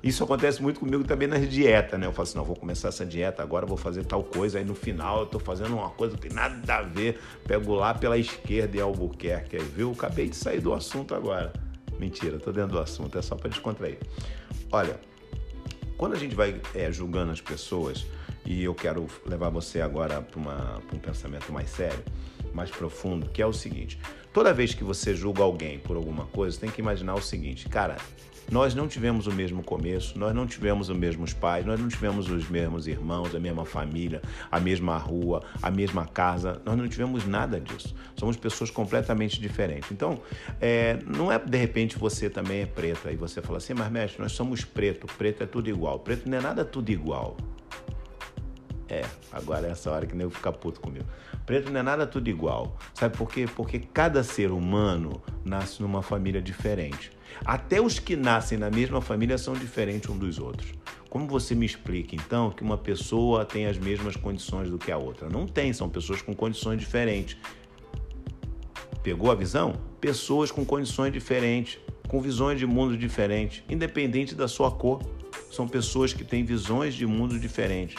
Isso 0.02 0.22
acontece 0.22 0.60
muito 0.60 0.78
comigo 0.78 1.02
também 1.04 1.26
nas 1.26 1.48
dietas, 1.48 1.98
né? 1.98 2.06
Eu 2.06 2.12
falo 2.12 2.28
assim, 2.28 2.36
não, 2.36 2.44
vou 2.44 2.54
começar 2.54 2.88
essa 2.88 3.06
dieta 3.06 3.42
agora, 3.42 3.64
vou 3.64 3.78
fazer 3.78 4.04
tal 4.04 4.22
coisa. 4.22 4.58
Aí 4.58 4.64
no 4.64 4.74
final 4.74 5.20
eu 5.20 5.26
tô 5.26 5.38
fazendo 5.38 5.74
uma 5.74 5.88
coisa 5.88 6.16
que 6.16 6.28
tem 6.28 6.36
nada 6.36 6.76
a 6.76 6.82
ver. 6.82 7.18
Pego 7.48 7.74
lá 7.74 7.94
pela 7.94 8.18
esquerda 8.18 8.76
em 8.76 8.80
Albuquerque. 8.80 9.56
Aí, 9.56 9.62
viu? 9.62 9.92
Acabei 9.92 10.28
de 10.28 10.36
sair 10.36 10.60
do 10.60 10.74
assunto 10.74 11.14
agora. 11.14 11.50
Mentira, 11.98 12.38
tô 12.38 12.52
dentro 12.52 12.72
do 12.72 12.78
assunto, 12.80 13.18
é 13.18 13.22
só 13.22 13.36
para 13.36 13.48
descontrair. 13.48 13.98
Olha, 14.70 15.00
quando 15.96 16.12
a 16.12 16.18
gente 16.18 16.34
vai 16.34 16.60
é, 16.74 16.92
julgando 16.92 17.32
as 17.32 17.40
pessoas, 17.40 18.04
e 18.44 18.62
eu 18.62 18.74
quero 18.74 19.06
levar 19.24 19.48
você 19.48 19.80
agora 19.80 20.20
para 20.20 20.40
um 20.92 20.98
pensamento 20.98 21.50
mais 21.50 21.70
sério, 21.70 22.04
mais 22.54 22.70
profundo, 22.70 23.28
que 23.30 23.42
é 23.42 23.46
o 23.46 23.52
seguinte: 23.52 23.98
toda 24.32 24.52
vez 24.52 24.74
que 24.74 24.84
você 24.84 25.14
julga 25.14 25.42
alguém 25.42 25.78
por 25.78 25.96
alguma 25.96 26.26
coisa, 26.26 26.58
tem 26.58 26.70
que 26.70 26.80
imaginar 26.80 27.14
o 27.14 27.22
seguinte, 27.22 27.68
cara. 27.68 27.96
Nós 28.50 28.74
não 28.74 28.86
tivemos 28.86 29.26
o 29.26 29.32
mesmo 29.32 29.62
começo, 29.62 30.18
nós 30.18 30.34
não 30.34 30.46
tivemos 30.46 30.90
os 30.90 30.96
mesmos 30.96 31.32
pais, 31.32 31.64
nós 31.64 31.80
não 31.80 31.88
tivemos 31.88 32.28
os 32.28 32.48
mesmos 32.48 32.86
irmãos, 32.86 33.34
a 33.34 33.40
mesma 33.40 33.64
família, 33.64 34.20
a 34.50 34.60
mesma 34.60 34.98
rua, 34.98 35.42
a 35.62 35.70
mesma 35.70 36.06
casa, 36.06 36.60
nós 36.64 36.76
não 36.76 36.86
tivemos 36.86 37.26
nada 37.26 37.58
disso. 37.58 37.94
Somos 38.14 38.36
pessoas 38.36 38.70
completamente 38.70 39.40
diferentes. 39.40 39.90
Então, 39.90 40.20
é, 40.60 40.98
não 41.06 41.32
é 41.32 41.38
de 41.38 41.56
repente 41.56 41.98
você 41.98 42.28
também 42.28 42.60
é 42.60 42.66
preta 42.66 43.10
e 43.10 43.16
você 43.16 43.40
fala 43.40 43.56
assim, 43.56 43.72
mas 43.72 43.90
mestre, 43.90 44.20
nós 44.20 44.32
somos 44.32 44.62
preto, 44.62 45.06
preto 45.16 45.42
é 45.42 45.46
tudo 45.46 45.70
igual. 45.70 46.00
Preto 46.00 46.28
não 46.28 46.36
é 46.36 46.40
nada 46.40 46.66
tudo 46.66 46.90
igual. 46.90 47.38
É, 48.88 49.02
agora 49.32 49.66
é 49.66 49.70
essa 49.70 49.90
hora 49.90 50.06
que 50.06 50.14
nem 50.14 50.24
eu 50.24 50.30
ficar 50.30 50.52
puto 50.52 50.80
comigo. 50.80 51.06
Preto 51.46 51.70
não 51.70 51.80
é 51.80 51.82
nada 51.82 52.06
tudo 52.06 52.28
igual. 52.28 52.76
Sabe 52.94 53.16
por 53.16 53.30
quê? 53.30 53.46
Porque 53.54 53.78
cada 53.78 54.22
ser 54.24 54.50
humano 54.50 55.22
nasce 55.44 55.82
numa 55.82 56.02
família 56.02 56.40
diferente. 56.40 57.10
Até 57.44 57.80
os 57.80 57.98
que 57.98 58.16
nascem 58.16 58.56
na 58.56 58.70
mesma 58.70 59.00
família 59.00 59.36
são 59.36 59.54
diferentes 59.54 60.08
um 60.08 60.16
dos 60.16 60.38
outros. 60.38 60.72
Como 61.10 61.28
você 61.28 61.54
me 61.54 61.66
explica, 61.66 62.16
então, 62.16 62.50
que 62.50 62.62
uma 62.62 62.78
pessoa 62.78 63.44
tem 63.44 63.66
as 63.66 63.78
mesmas 63.78 64.16
condições 64.16 64.70
do 64.70 64.78
que 64.78 64.90
a 64.90 64.96
outra? 64.96 65.28
Não 65.28 65.46
tem, 65.46 65.72
são 65.72 65.88
pessoas 65.88 66.22
com 66.22 66.34
condições 66.34 66.80
diferentes. 66.80 67.36
Pegou 69.02 69.30
a 69.30 69.34
visão? 69.34 69.74
Pessoas 70.00 70.50
com 70.50 70.64
condições 70.64 71.12
diferentes, 71.12 71.78
com 72.08 72.20
visões 72.20 72.58
de 72.58 72.66
mundo 72.66 72.96
diferentes, 72.96 73.62
independente 73.68 74.34
da 74.34 74.48
sua 74.48 74.70
cor. 74.70 75.02
São 75.52 75.68
pessoas 75.68 76.12
que 76.12 76.24
têm 76.24 76.42
visões 76.42 76.94
de 76.94 77.06
mundo 77.06 77.38
diferentes. 77.38 77.96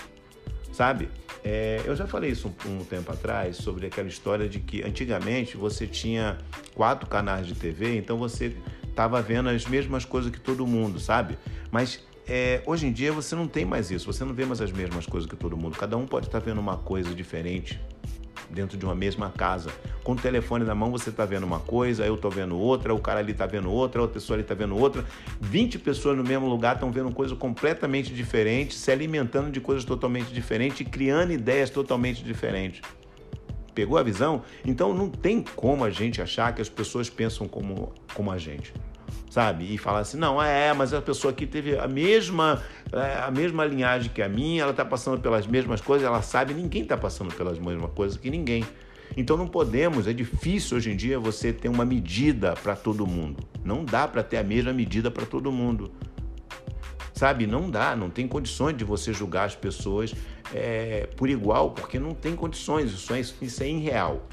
Sabe? 0.75 1.07
É, 1.41 1.81
eu 1.85 1.95
já 1.95 2.05
falei 2.05 2.31
isso 2.31 2.53
um, 2.65 2.79
um, 2.79 2.83
tempo 2.83 3.09
atrás 3.09 3.55
sobre 3.55 3.87
aquela 3.87 4.09
história 4.09 4.49
de 4.49 4.59
que 4.59 4.83
antigamente 4.83 5.55
você 5.55 5.87
tinha 5.87 6.37
quatro 6.73 7.07
canais 7.07 7.47
de 7.47 7.55
TV, 7.55 7.95
então 7.95 8.17
você 8.17 8.53
estava 8.89 9.21
vendo 9.21 9.47
as 9.47 9.65
mesmas 9.65 10.03
coisas 10.03 10.29
que 10.29 10.39
todo 10.39 10.67
mundo, 10.67 10.99
sabe? 10.99 11.37
Mas 11.71 12.03
é, 12.27 12.61
hoje 12.65 12.87
em 12.87 12.91
dia 12.91 13.13
você 13.13 13.35
não 13.35 13.47
tem 13.47 13.63
mais 13.63 13.89
isso, 13.89 14.11
você 14.11 14.25
não 14.25 14.33
vê 14.33 14.43
mais 14.43 14.59
as 14.59 14.73
mesmas 14.73 15.05
coisas 15.05 15.29
que 15.29 15.37
todo 15.37 15.55
mundo. 15.55 15.77
Cada 15.77 15.95
um 15.95 16.05
pode 16.05 16.25
estar 16.25 16.41
tá 16.41 16.45
vendo 16.45 16.59
uma 16.59 16.75
coisa 16.75 17.15
diferente 17.15 17.79
dentro 18.49 18.77
de 18.77 18.85
uma 18.85 18.95
mesma 18.95 19.29
casa. 19.29 19.69
Com 20.03 20.13
o 20.13 20.15
telefone 20.15 20.63
na 20.63 20.75
mão, 20.75 20.91
você 20.91 21.09
está 21.09 21.25
vendo 21.25 21.43
uma 21.43 21.59
coisa, 21.59 22.05
eu 22.05 22.15
estou 22.15 22.31
vendo 22.31 22.57
outra, 22.57 22.93
o 22.93 22.99
cara 22.99 23.19
ali 23.19 23.31
está 23.31 23.45
vendo 23.45 23.71
outra, 23.71 24.01
outra 24.01 24.13
pessoa 24.13 24.35
ali 24.35 24.43
está 24.43 24.53
vendo 24.53 24.77
outra. 24.77 25.05
20 25.41 25.79
pessoas 25.79 26.17
no 26.17 26.23
mesmo 26.23 26.47
lugar 26.47 26.75
estão 26.75 26.91
vendo 26.91 27.11
coisas 27.11 27.37
completamente 27.37 28.13
diferentes, 28.13 28.77
se 28.77 28.91
alimentando 28.91 29.51
de 29.51 29.59
coisas 29.59 29.83
totalmente 29.83 30.33
diferentes 30.33 30.81
e 30.81 30.85
criando 30.85 31.31
ideias 31.31 31.69
totalmente 31.69 32.23
diferentes. 32.23 32.81
Pegou 33.73 33.97
a 33.97 34.03
visão? 34.03 34.43
Então 34.65 34.93
não 34.93 35.09
tem 35.09 35.41
como 35.41 35.83
a 35.83 35.89
gente 35.89 36.21
achar 36.21 36.53
que 36.55 36.61
as 36.61 36.69
pessoas 36.69 37.09
pensam 37.09 37.47
como, 37.47 37.93
como 38.13 38.31
a 38.31 38.37
gente 38.37 38.73
sabe? 39.29 39.73
E 39.73 39.77
falar 39.77 39.99
assim, 39.99 40.17
não, 40.17 40.41
é, 40.41 40.73
mas 40.73 40.93
a 40.93 41.01
pessoa 41.01 41.31
aqui 41.31 41.45
teve 41.45 41.77
a 41.77 41.87
mesma, 41.87 42.63
é, 42.91 43.19
a 43.23 43.29
mesma 43.29 43.65
linhagem 43.65 44.09
que 44.13 44.21
a 44.21 44.29
minha, 44.29 44.61
ela 44.61 44.71
está 44.71 44.85
passando 44.85 45.19
pelas 45.19 45.45
mesmas 45.45 45.81
coisas, 45.81 46.07
ela 46.07 46.21
sabe, 46.21 46.53
ninguém 46.53 46.83
está 46.83 46.95
passando 46.95 47.33
pelas 47.33 47.59
mesmas 47.59 47.91
coisas 47.91 48.17
que 48.17 48.29
ninguém. 48.29 48.63
Então 49.17 49.35
não 49.37 49.47
podemos, 49.47 50.07
é 50.07 50.13
difícil 50.13 50.77
hoje 50.77 50.91
em 50.91 50.95
dia 50.95 51.19
você 51.19 51.51
ter 51.51 51.69
uma 51.69 51.85
medida 51.85 52.53
para 52.53 52.75
todo 52.75 53.05
mundo. 53.05 53.43
Não 53.63 53.83
dá 53.83 54.07
para 54.07 54.23
ter 54.23 54.37
a 54.37 54.43
mesma 54.43 54.73
medida 54.73 55.11
para 55.11 55.25
todo 55.25 55.51
mundo. 55.51 55.91
Sabe, 57.13 57.47
não 57.47 57.69
dá, 57.69 57.95
não 57.95 58.09
tem 58.09 58.27
condições 58.27 58.75
de 58.75 58.83
você 58.83 59.13
julgar 59.13 59.45
as 59.45 59.55
pessoas 59.55 60.13
é, 60.53 61.07
por 61.15 61.29
igual, 61.29 61.71
porque 61.71 61.97
não 61.97 62.11
tem 62.11 62.35
condições, 62.35 62.91
isso 62.91 63.13
é, 63.13 63.19
isso 63.19 63.63
é 63.63 63.69
irreal 63.69 64.27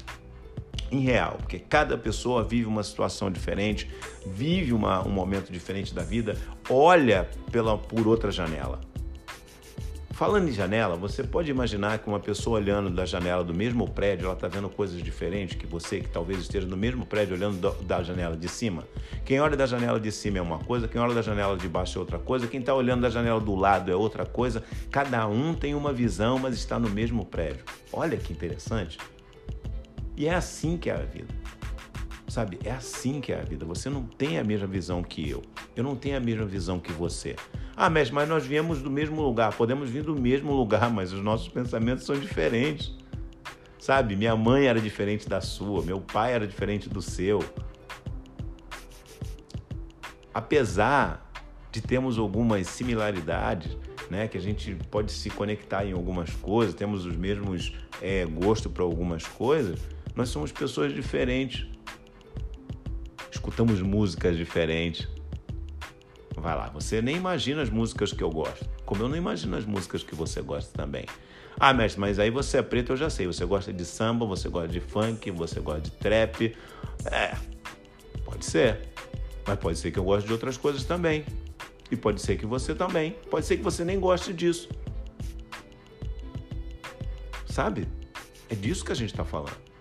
real, 0.99 1.37
porque 1.39 1.59
cada 1.59 1.97
pessoa 1.97 2.43
vive 2.43 2.65
uma 2.65 2.83
situação 2.83 3.31
diferente, 3.31 3.89
vive 4.25 4.73
uma, 4.73 5.05
um 5.05 5.11
momento 5.11 5.51
diferente 5.51 5.93
da 5.93 6.03
vida, 6.03 6.37
olha 6.69 7.29
pela, 7.51 7.77
por 7.77 8.07
outra 8.07 8.31
janela. 8.31 8.79
Falando 10.13 10.47
em 10.47 10.51
janela, 10.51 10.95
você 10.95 11.23
pode 11.23 11.49
imaginar 11.49 11.97
que 11.97 12.07
uma 12.07 12.19
pessoa 12.19 12.59
olhando 12.59 12.91
da 12.91 13.03
janela 13.03 13.43
do 13.43 13.51
mesmo 13.51 13.89
prédio, 13.89 14.25
ela 14.25 14.35
está 14.35 14.47
vendo 14.47 14.69
coisas 14.69 15.01
diferentes 15.01 15.57
que 15.57 15.65
você, 15.65 16.01
que 16.01 16.07
talvez 16.07 16.39
esteja 16.39 16.67
no 16.67 16.77
mesmo 16.77 17.03
prédio 17.03 17.35
olhando 17.35 17.75
da 17.81 18.03
janela 18.03 18.37
de 18.37 18.47
cima? 18.47 18.83
Quem 19.25 19.39
olha 19.39 19.57
da 19.57 19.65
janela 19.65 19.99
de 19.99 20.11
cima 20.11 20.37
é 20.37 20.41
uma 20.41 20.59
coisa, 20.59 20.87
quem 20.87 21.01
olha 21.01 21.15
da 21.15 21.23
janela 21.23 21.57
de 21.57 21.67
baixo 21.67 21.97
é 21.97 21.99
outra 21.99 22.19
coisa, 22.19 22.45
quem 22.45 22.59
está 22.59 22.75
olhando 22.75 23.01
da 23.01 23.09
janela 23.09 23.39
do 23.39 23.55
lado 23.55 23.91
é 23.91 23.95
outra 23.95 24.23
coisa. 24.23 24.63
Cada 24.91 25.27
um 25.27 25.55
tem 25.55 25.73
uma 25.73 25.91
visão, 25.91 26.37
mas 26.37 26.53
está 26.53 26.77
no 26.77 26.91
mesmo 26.91 27.25
prédio. 27.25 27.65
Olha 27.91 28.15
que 28.15 28.31
interessante. 28.31 28.99
E 30.15 30.27
é 30.27 30.33
assim 30.33 30.77
que 30.77 30.89
é 30.89 30.93
a 30.93 31.03
vida. 31.03 31.33
Sabe? 32.27 32.59
É 32.63 32.71
assim 32.71 33.21
que 33.21 33.31
é 33.31 33.39
a 33.39 33.43
vida. 33.43 33.65
Você 33.65 33.89
não 33.89 34.03
tem 34.03 34.39
a 34.39 34.43
mesma 34.43 34.67
visão 34.67 35.03
que 35.03 35.29
eu. 35.29 35.41
Eu 35.75 35.83
não 35.83 35.95
tenho 35.95 36.17
a 36.17 36.19
mesma 36.19 36.45
visão 36.45 36.79
que 36.79 36.91
você. 36.91 37.35
Ah, 37.75 37.89
mestre, 37.89 38.13
mas 38.13 38.29
nós 38.29 38.45
viemos 38.45 38.81
do 38.81 38.89
mesmo 38.89 39.21
lugar. 39.21 39.55
Podemos 39.55 39.89
vir 39.89 40.03
do 40.03 40.15
mesmo 40.19 40.53
lugar, 40.53 40.91
mas 40.91 41.11
os 41.11 41.21
nossos 41.21 41.47
pensamentos 41.47 42.05
são 42.05 42.15
diferentes. 42.15 42.95
Sabe? 43.79 44.15
Minha 44.15 44.35
mãe 44.35 44.65
era 44.65 44.79
diferente 44.79 45.27
da 45.27 45.41
sua, 45.41 45.83
meu 45.83 45.99
pai 45.99 46.33
era 46.33 46.47
diferente 46.47 46.87
do 46.87 47.01
seu. 47.01 47.43
Apesar 50.33 51.29
de 51.71 51.81
termos 51.81 52.17
algumas 52.17 52.67
similaridades, 52.67 53.75
né, 54.09 54.27
que 54.27 54.37
a 54.37 54.41
gente 54.41 54.75
pode 54.89 55.11
se 55.11 55.29
conectar 55.29 55.85
em 55.85 55.91
algumas 55.91 56.29
coisas, 56.29 56.73
temos 56.73 57.05
os 57.05 57.15
mesmos 57.15 57.73
é, 58.01 58.25
gostos 58.25 58.71
para 58.71 58.83
algumas 58.83 59.25
coisas, 59.25 59.79
nós 60.15 60.29
somos 60.29 60.51
pessoas 60.51 60.93
diferentes. 60.93 61.65
Escutamos 63.31 63.81
músicas 63.81 64.37
diferentes. 64.37 65.07
Vai 66.35 66.55
lá, 66.55 66.69
você 66.69 67.01
nem 67.01 67.15
imagina 67.15 67.61
as 67.61 67.69
músicas 67.69 68.11
que 68.11 68.21
eu 68.21 68.29
gosto, 68.29 68.67
como 68.85 69.03
eu 69.03 69.07
não 69.07 69.15
imagino 69.15 69.55
as 69.55 69.65
músicas 69.65 70.03
que 70.03 70.13
você 70.13 70.41
gosta 70.41 70.71
também. 70.77 71.05
Ah, 71.59 71.73
mestre, 71.73 72.01
mas 72.01 72.19
aí 72.19 72.29
você 72.29 72.57
é 72.57 72.61
preto, 72.61 72.93
eu 72.93 72.97
já 72.97 73.09
sei. 73.09 73.27
Você 73.27 73.45
gosta 73.45 73.71
de 73.71 73.85
samba, 73.85 74.25
você 74.25 74.49
gosta 74.49 74.67
de 74.67 74.79
funk, 74.79 75.29
você 75.31 75.59
gosta 75.59 75.81
de 75.81 75.91
trap. 75.91 76.55
É, 77.05 77.35
pode 78.25 78.43
ser. 78.43 78.89
Mas 79.47 79.59
pode 79.59 79.77
ser 79.77 79.91
que 79.91 79.99
eu 79.99 80.03
goste 80.03 80.27
de 80.27 80.33
outras 80.33 80.57
coisas 80.57 80.83
também. 80.83 81.23
E 81.91 81.95
pode 81.95 82.21
ser 82.21 82.37
que 82.37 82.45
você 82.45 82.73
também. 82.73 83.15
Pode 83.29 83.45
ser 83.45 83.57
que 83.57 83.63
você 83.63 83.85
nem 83.85 83.99
goste 83.99 84.33
disso. 84.33 84.67
Sabe? 87.45 87.87
É 88.49 88.55
disso 88.55 88.83
que 88.83 88.91
a 88.91 88.95
gente 88.95 89.11
está 89.11 89.23
falando 89.23 89.72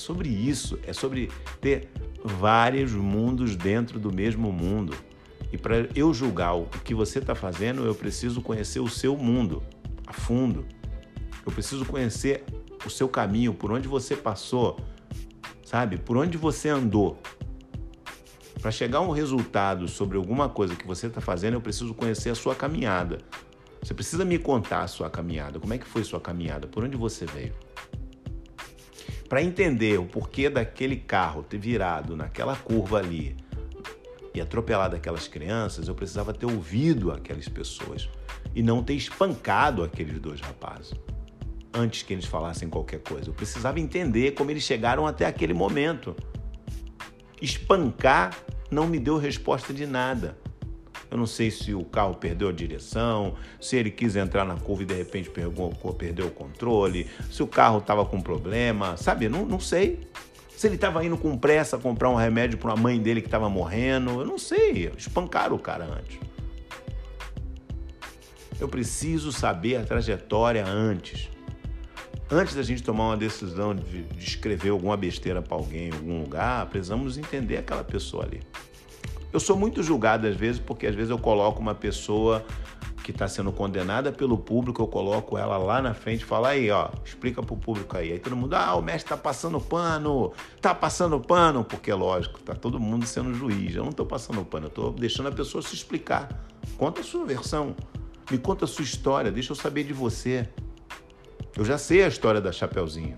sobre 0.00 0.28
isso, 0.28 0.78
é 0.86 0.92
sobre 0.92 1.30
ter 1.60 1.88
vários 2.24 2.92
mundos 2.92 3.56
dentro 3.56 3.98
do 3.98 4.12
mesmo 4.12 4.52
mundo. 4.52 4.94
E 5.52 5.58
para 5.58 5.88
eu 5.94 6.14
julgar 6.14 6.54
o 6.54 6.66
que 6.84 6.94
você 6.94 7.18
está 7.18 7.34
fazendo, 7.34 7.84
eu 7.84 7.94
preciso 7.94 8.40
conhecer 8.40 8.80
o 8.80 8.88
seu 8.88 9.16
mundo 9.16 9.62
a 10.06 10.12
fundo. 10.12 10.64
Eu 11.44 11.52
preciso 11.52 11.84
conhecer 11.84 12.44
o 12.84 12.90
seu 12.90 13.08
caminho, 13.08 13.52
por 13.52 13.72
onde 13.72 13.88
você 13.88 14.16
passou, 14.16 14.78
sabe? 15.64 15.98
Por 15.98 16.16
onde 16.16 16.38
você 16.38 16.68
andou. 16.68 17.18
Para 18.60 18.70
chegar 18.70 18.98
a 18.98 19.02
um 19.02 19.10
resultado 19.10 19.88
sobre 19.88 20.18
alguma 20.18 20.48
coisa 20.48 20.76
que 20.76 20.86
você 20.86 21.06
está 21.06 21.20
fazendo, 21.20 21.54
eu 21.54 21.60
preciso 21.60 21.94
conhecer 21.94 22.30
a 22.30 22.34
sua 22.34 22.54
caminhada. 22.54 23.18
Você 23.82 23.94
precisa 23.94 24.24
me 24.24 24.38
contar 24.38 24.82
a 24.82 24.86
sua 24.86 25.08
caminhada. 25.08 25.58
Como 25.58 25.72
é 25.72 25.78
que 25.78 25.86
foi 25.86 26.04
sua 26.04 26.20
caminhada? 26.20 26.68
Por 26.68 26.84
onde 26.84 26.96
você 26.96 27.24
veio? 27.24 27.54
Para 29.30 29.40
entender 29.40 29.96
o 29.96 30.04
porquê 30.04 30.50
daquele 30.50 30.96
carro 30.96 31.44
ter 31.44 31.56
virado 31.56 32.16
naquela 32.16 32.56
curva 32.56 32.98
ali, 32.98 33.36
e 34.34 34.40
atropelado 34.40 34.96
aquelas 34.96 35.28
crianças, 35.28 35.86
eu 35.86 35.94
precisava 35.94 36.34
ter 36.34 36.46
ouvido 36.46 37.12
aquelas 37.12 37.48
pessoas 37.48 38.08
e 38.56 38.60
não 38.60 38.82
ter 38.82 38.94
espancado 38.94 39.84
aqueles 39.84 40.18
dois 40.18 40.40
rapazes 40.40 40.92
antes 41.72 42.02
que 42.02 42.12
eles 42.12 42.24
falassem 42.24 42.68
qualquer 42.68 43.00
coisa. 43.00 43.30
Eu 43.30 43.32
precisava 43.32 43.78
entender 43.78 44.32
como 44.32 44.50
eles 44.50 44.64
chegaram 44.64 45.06
até 45.06 45.26
aquele 45.26 45.54
momento. 45.54 46.16
Espancar 47.40 48.36
não 48.68 48.88
me 48.88 48.98
deu 48.98 49.16
resposta 49.16 49.72
de 49.72 49.86
nada. 49.86 50.36
Eu 51.10 51.18
não 51.18 51.26
sei 51.26 51.50
se 51.50 51.74
o 51.74 51.84
carro 51.84 52.14
perdeu 52.14 52.48
a 52.48 52.52
direção, 52.52 53.34
se 53.60 53.76
ele 53.76 53.90
quis 53.90 54.14
entrar 54.14 54.44
na 54.44 54.54
curva 54.54 54.84
e 54.84 54.86
de 54.86 54.94
repente 54.94 55.28
perdeu, 55.28 56.26
o 56.26 56.30
controle, 56.30 57.08
se 57.30 57.42
o 57.42 57.46
carro 57.46 57.78
estava 57.78 58.06
com 58.06 58.20
problema, 58.20 58.96
sabe? 58.96 59.28
Não, 59.28 59.44
não 59.44 59.58
sei. 59.58 60.00
Se 60.56 60.68
ele 60.68 60.76
estava 60.76 61.04
indo 61.04 61.16
com 61.16 61.36
pressa 61.36 61.78
comprar 61.78 62.10
um 62.10 62.14
remédio 62.14 62.58
para 62.58 62.74
uma 62.74 62.76
mãe 62.76 63.00
dele 63.00 63.20
que 63.20 63.26
estava 63.26 63.48
morrendo, 63.48 64.20
eu 64.20 64.26
não 64.26 64.38
sei. 64.38 64.92
Espancaram 64.96 65.56
o 65.56 65.58
cara 65.58 65.84
antes. 65.84 66.18
Eu 68.60 68.68
preciso 68.68 69.32
saber 69.32 69.76
a 69.76 69.84
trajetória 69.84 70.64
antes. 70.64 71.28
Antes 72.30 72.54
da 72.54 72.62
gente 72.62 72.82
tomar 72.82 73.08
uma 73.08 73.16
decisão 73.16 73.74
de, 73.74 74.02
de 74.02 74.24
escrever 74.24 74.68
alguma 74.68 74.96
besteira 74.96 75.42
para 75.42 75.56
alguém 75.56 75.88
em 75.88 75.92
algum 75.92 76.20
lugar, 76.20 76.66
precisamos 76.66 77.18
entender 77.18 77.56
aquela 77.56 77.82
pessoa 77.82 78.24
ali. 78.24 78.40
Eu 79.32 79.38
sou 79.38 79.56
muito 79.56 79.82
julgado 79.82 80.26
às 80.26 80.34
vezes, 80.34 80.60
porque 80.60 80.86
às 80.86 80.94
vezes 80.94 81.10
eu 81.10 81.18
coloco 81.18 81.60
uma 81.60 81.74
pessoa 81.74 82.44
que 83.04 83.12
está 83.12 83.28
sendo 83.28 83.52
condenada 83.52 84.12
pelo 84.12 84.36
público, 84.36 84.82
eu 84.82 84.86
coloco 84.86 85.38
ela 85.38 85.56
lá 85.56 85.80
na 85.80 85.94
frente 85.94 86.22
e 86.22 86.24
falo 86.24 86.46
aí, 86.46 86.70
ó, 86.70 86.90
explica 87.04 87.42
para 87.42 87.54
o 87.54 87.56
público 87.56 87.96
aí. 87.96 88.12
Aí 88.12 88.18
todo 88.18 88.36
mundo, 88.36 88.54
ah, 88.54 88.74
o 88.74 88.82
mestre 88.82 89.04
está 89.04 89.16
passando 89.16 89.60
pano, 89.60 90.32
está 90.56 90.74
passando 90.74 91.18
pano, 91.20 91.64
porque 91.64 91.92
lógico, 91.92 92.40
tá 92.40 92.54
todo 92.54 92.78
mundo 92.78 93.06
sendo 93.06 93.32
juiz. 93.32 93.74
Eu 93.74 93.82
não 93.82 93.90
estou 93.90 94.04
passando 94.04 94.44
pano, 94.44 94.66
eu 94.66 94.68
estou 94.68 94.92
deixando 94.92 95.28
a 95.28 95.32
pessoa 95.32 95.62
se 95.62 95.74
explicar. 95.74 96.28
Conta 96.76 97.00
a 97.00 97.04
sua 97.04 97.24
versão, 97.24 97.74
me 98.30 98.36
conta 98.36 98.64
a 98.64 98.68
sua 98.68 98.84
história, 98.84 99.30
deixa 99.30 99.52
eu 99.52 99.56
saber 99.56 99.84
de 99.84 99.92
você. 99.92 100.48
Eu 101.56 101.64
já 101.64 101.78
sei 101.78 102.02
a 102.02 102.08
história 102.08 102.40
da 102.40 102.52
Chapeuzinho 102.52 103.16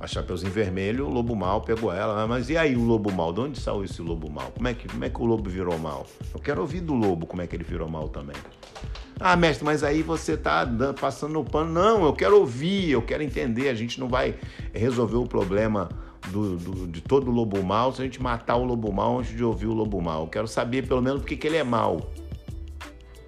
a 0.00 0.06
Chapeuzinho 0.06 0.50
Vermelho, 0.50 1.06
o 1.06 1.10
Lobo 1.10 1.36
Mal 1.36 1.60
pegou 1.60 1.92
ela. 1.92 2.22
Ah, 2.22 2.26
mas 2.26 2.48
e 2.48 2.56
aí 2.56 2.74
o 2.74 2.82
Lobo 2.82 3.12
Mal? 3.12 3.34
De 3.34 3.40
onde 3.40 3.60
saiu 3.60 3.84
esse 3.84 4.00
Lobo 4.00 4.30
Mal? 4.30 4.50
Como 4.50 4.66
é, 4.66 4.72
que, 4.72 4.88
como 4.88 5.04
é 5.04 5.10
que 5.10 5.20
o 5.20 5.26
Lobo 5.26 5.50
virou 5.50 5.78
mal? 5.78 6.06
Eu 6.32 6.40
quero 6.40 6.62
ouvir 6.62 6.80
do 6.80 6.94
Lobo 6.94 7.26
como 7.26 7.42
é 7.42 7.46
que 7.46 7.54
ele 7.54 7.64
virou 7.64 7.88
mal 7.88 8.08
também. 8.08 8.36
Ah, 9.20 9.36
mestre, 9.36 9.62
mas 9.62 9.84
aí 9.84 10.02
você 10.02 10.38
tá 10.38 10.66
passando 10.98 11.34
no 11.34 11.44
pano. 11.44 11.70
Não, 11.70 12.06
eu 12.06 12.14
quero 12.14 12.38
ouvir, 12.38 12.90
eu 12.90 13.02
quero 13.02 13.22
entender. 13.22 13.68
A 13.68 13.74
gente 13.74 14.00
não 14.00 14.08
vai 14.08 14.34
resolver 14.72 15.16
o 15.16 15.26
problema 15.26 15.90
do, 16.28 16.56
do, 16.56 16.86
de 16.86 17.02
todo 17.02 17.30
o 17.30 17.30
lobo 17.30 17.62
mal 17.62 17.92
se 17.92 18.00
a 18.00 18.04
gente 18.04 18.22
matar 18.22 18.56
o 18.56 18.64
lobo 18.64 18.90
mal 18.90 19.18
antes 19.18 19.36
de 19.36 19.44
ouvir 19.44 19.66
o 19.66 19.74
lobo 19.74 20.00
mal. 20.00 20.22
Eu 20.22 20.28
quero 20.28 20.48
saber 20.48 20.86
pelo 20.86 21.02
menos 21.02 21.20
porque 21.20 21.36
que 21.36 21.46
ele 21.46 21.58
é 21.58 21.64
mal 21.64 22.00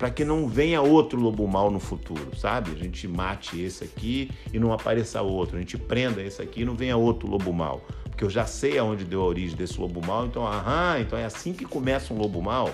para 0.02 0.10
que 0.10 0.24
não 0.24 0.48
venha 0.48 0.82
outro 0.82 1.16
lobo 1.16 1.46
mal 1.46 1.70
no 1.70 1.78
futuro, 1.78 2.36
sabe? 2.36 2.72
A 2.72 2.74
gente 2.74 3.06
mate 3.06 3.60
esse 3.60 3.84
aqui 3.84 4.28
e 4.52 4.58
não 4.58 4.72
apareça 4.72 5.22
outro. 5.22 5.56
A 5.56 5.60
gente 5.60 5.78
prenda 5.78 6.20
esse 6.20 6.42
aqui 6.42 6.62
e 6.62 6.64
não 6.64 6.74
venha 6.74 6.96
outro 6.96 7.28
lobo 7.28 7.52
mal. 7.52 7.86
Porque 8.06 8.24
eu 8.24 8.28
já 8.28 8.44
sei 8.44 8.78
aonde 8.78 9.04
deu 9.04 9.22
a 9.22 9.24
origem 9.24 9.56
desse 9.56 9.80
lobo 9.80 10.04
mal, 10.04 10.26
então, 10.26 10.44
aham, 10.44 10.98
então 10.98 11.16
é 11.16 11.24
assim 11.24 11.52
que 11.52 11.64
começa 11.64 12.12
um 12.12 12.18
lobo 12.18 12.42
mal. 12.42 12.68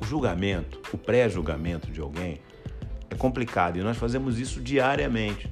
O 0.00 0.04
julgamento, 0.04 0.80
o 0.92 0.98
pré-julgamento 0.98 1.92
de 1.92 2.00
alguém 2.00 2.40
é 3.08 3.14
complicado 3.14 3.78
e 3.78 3.80
nós 3.80 3.96
fazemos 3.96 4.40
isso 4.40 4.60
diariamente. 4.60 5.48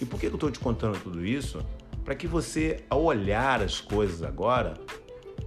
E 0.00 0.04
por 0.04 0.18
que 0.18 0.26
eu 0.26 0.34
estou 0.34 0.50
te 0.50 0.58
contando 0.58 0.98
tudo 1.00 1.24
isso? 1.24 1.64
Para 2.04 2.16
que 2.16 2.26
você, 2.26 2.82
ao 2.90 3.04
olhar 3.04 3.62
as 3.62 3.80
coisas 3.80 4.24
agora, 4.24 4.74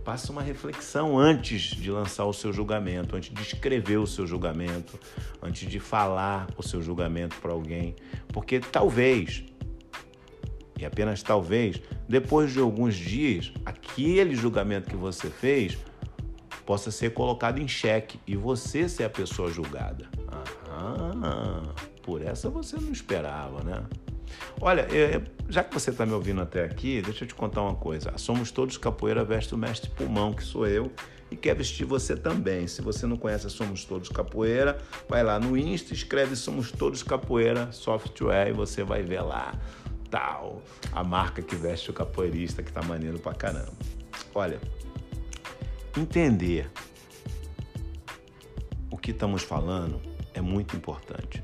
Faça 0.03 0.31
uma 0.31 0.41
reflexão 0.41 1.17
antes 1.17 1.62
de 1.62 1.91
lançar 1.91 2.25
o 2.25 2.34
seu 2.34 2.51
julgamento, 2.51 3.15
antes 3.15 3.31
de 3.31 3.41
escrever 3.41 3.98
o 3.98 4.08
seu 4.08 4.25
julgamento, 4.25 5.00
antes 5.41 5.70
de 5.70 5.79
falar 5.79 6.48
o 6.58 6.63
seu 6.63 6.81
julgamento 6.81 7.36
para 7.38 7.51
alguém, 7.51 7.96
porque 8.29 8.59
talvez, 8.59 9.44
e 10.79 10.85
apenas 10.85 11.22
talvez, 11.22 11.79
depois 12.09 12.51
de 12.51 12.59
alguns 12.59 12.96
dias, 12.96 13.53
aquele 13.64 14.35
julgamento 14.35 14.90
que 14.90 14.96
você 14.96 15.29
fez 15.29 15.77
possa 16.66 16.90
ser 16.90 17.14
colocado 17.14 17.59
em 17.59 17.68
xeque 17.68 18.20
e 18.25 18.35
você 18.35 18.90
ser 18.90 19.03
a 19.03 19.09
pessoa 19.09 19.51
julgada. 19.51 20.09
Aham, 20.68 21.74
por 22.01 22.22
essa 22.22 22.50
você 22.50 22.75
não 22.77 22.92
esperava, 22.92 23.64
né? 23.64 23.83
Olha, 24.59 24.81
é, 24.92 25.22
já 25.50 25.64
que 25.64 25.74
você 25.74 25.90
está 25.90 26.05
me 26.05 26.14
ouvindo 26.14 26.42
até 26.42 26.64
aqui, 26.64 27.01
deixa 27.01 27.24
eu 27.24 27.27
te 27.27 27.35
contar 27.35 27.61
uma 27.61 27.75
coisa. 27.75 28.14
Somos 28.18 28.51
todos 28.51 28.77
capoeira 28.77 29.24
veste 29.24 29.53
o 29.53 29.57
mestre 29.57 29.90
pulmão, 29.92 30.33
que 30.33 30.44
sou 30.44 30.66
eu, 30.66 30.92
e 31.31 31.35
quer 31.35 31.55
vestir 31.55 31.85
você 31.85 32.16
também. 32.16 32.68
Se 32.68 32.81
você 32.81 33.07
não 33.07 33.16
conhece 33.16 33.50
Somos 33.50 33.85
Todos 33.85 34.09
Capoeira, 34.09 34.77
vai 35.07 35.24
lá 35.24 35.40
no 35.40 35.57
Insta, 35.57 35.94
escreve 35.94 36.35
Somos 36.35 36.72
Todos 36.72 37.01
Capoeira 37.01 37.72
Software 37.72 38.50
e 38.50 38.53
você 38.53 38.83
vai 38.83 39.01
ver 39.01 39.22
lá 39.22 39.53
tal 40.09 40.61
a 40.92 41.03
marca 41.03 41.42
que 41.42 41.55
veste 41.55 41.90
o 41.90 41.94
capoeirista, 41.94 42.61
que 42.61 42.72
tá 42.72 42.83
maneiro 42.83 43.18
pra 43.18 43.33
caramba. 43.33 43.72
Olha, 44.35 44.59
entender 45.98 46.70
o 48.92 48.98
que 48.98 49.11
estamos 49.11 49.42
falando 49.42 50.01
é 50.33 50.42
muito 50.42 50.75
importante. 50.75 51.42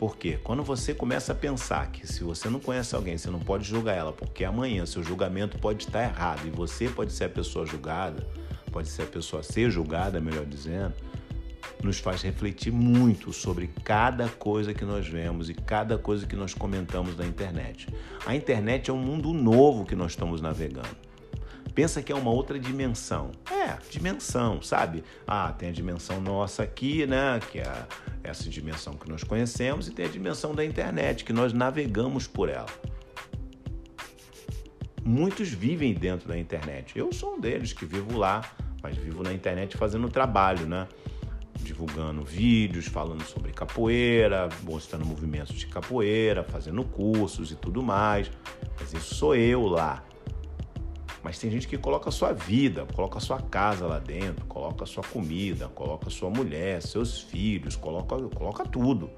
Porque 0.00 0.38
quando 0.38 0.62
você 0.62 0.94
começa 0.94 1.32
a 1.32 1.34
pensar 1.34 1.92
que 1.92 2.06
se 2.06 2.24
você 2.24 2.48
não 2.48 2.58
conhece 2.58 2.94
alguém, 2.94 3.18
você 3.18 3.28
não 3.28 3.38
pode 3.38 3.68
julgar 3.68 3.94
ela, 3.94 4.14
porque 4.14 4.46
amanhã 4.46 4.86
seu 4.86 5.02
julgamento 5.02 5.58
pode 5.58 5.84
estar 5.84 6.02
errado 6.02 6.46
e 6.46 6.50
você 6.50 6.88
pode 6.88 7.12
ser 7.12 7.24
a 7.24 7.28
pessoa 7.28 7.66
julgada, 7.66 8.26
pode 8.72 8.88
ser 8.88 9.02
a 9.02 9.06
pessoa 9.06 9.40
a 9.40 9.42
ser 9.42 9.70
julgada, 9.70 10.18
melhor 10.18 10.46
dizendo, 10.46 10.94
nos 11.84 11.98
faz 11.98 12.22
refletir 12.22 12.72
muito 12.72 13.30
sobre 13.30 13.66
cada 13.84 14.26
coisa 14.26 14.72
que 14.72 14.86
nós 14.86 15.06
vemos 15.06 15.50
e 15.50 15.54
cada 15.54 15.98
coisa 15.98 16.26
que 16.26 16.34
nós 16.34 16.54
comentamos 16.54 17.14
na 17.14 17.26
internet. 17.26 17.86
A 18.24 18.34
internet 18.34 18.88
é 18.88 18.94
um 18.94 19.02
mundo 19.02 19.34
novo 19.34 19.84
que 19.84 19.94
nós 19.94 20.12
estamos 20.12 20.40
navegando. 20.40 21.09
Pensa 21.74 22.02
que 22.02 22.12
é 22.12 22.14
uma 22.14 22.30
outra 22.30 22.58
dimensão. 22.58 23.30
É, 23.50 23.78
dimensão, 23.90 24.60
sabe? 24.60 25.04
Ah, 25.26 25.52
tem 25.52 25.68
a 25.68 25.72
dimensão 25.72 26.20
nossa 26.20 26.62
aqui, 26.62 27.06
né? 27.06 27.40
Que 27.50 27.60
é 27.60 27.86
essa 28.22 28.48
dimensão 28.48 28.94
que 28.94 29.08
nós 29.08 29.24
conhecemos, 29.24 29.88
e 29.88 29.92
tem 29.92 30.06
a 30.06 30.08
dimensão 30.08 30.54
da 30.54 30.64
internet, 30.64 31.24
que 31.24 31.32
nós 31.32 31.52
navegamos 31.52 32.26
por 32.26 32.48
ela. 32.48 32.66
Muitos 35.02 35.48
vivem 35.48 35.94
dentro 35.94 36.28
da 36.28 36.38
internet. 36.38 36.98
Eu 36.98 37.12
sou 37.12 37.34
um 37.34 37.40
deles 37.40 37.72
que 37.72 37.86
vivo 37.86 38.18
lá, 38.18 38.42
mas 38.82 38.96
vivo 38.96 39.22
na 39.22 39.32
internet 39.32 39.76
fazendo 39.76 40.08
trabalho, 40.08 40.66
né? 40.66 40.86
Divulgando 41.54 42.22
vídeos, 42.22 42.86
falando 42.86 43.22
sobre 43.24 43.52
capoeira, 43.52 44.48
mostrando 44.62 45.06
movimentos 45.06 45.56
de 45.56 45.66
capoeira, 45.66 46.44
fazendo 46.44 46.84
cursos 46.84 47.50
e 47.50 47.56
tudo 47.56 47.82
mais. 47.82 48.30
Mas 48.78 48.92
isso 48.92 49.14
sou 49.14 49.34
eu 49.34 49.66
lá. 49.66 50.04
Mas 51.22 51.38
tem 51.38 51.50
gente 51.50 51.68
que 51.68 51.76
coloca 51.76 52.08
a 52.08 52.12
sua 52.12 52.32
vida, 52.32 52.86
coloca 52.94 53.18
a 53.18 53.20
sua 53.20 53.40
casa 53.40 53.86
lá 53.86 53.98
dentro, 53.98 54.46
coloca 54.46 54.84
a 54.84 54.86
sua 54.86 55.02
comida, 55.02 55.68
coloca 55.68 56.08
a 56.08 56.10
sua 56.10 56.30
mulher, 56.30 56.80
seus 56.82 57.20
filhos, 57.20 57.76
coloca, 57.76 58.16
coloca 58.34 58.64
tudo. 58.64 59.10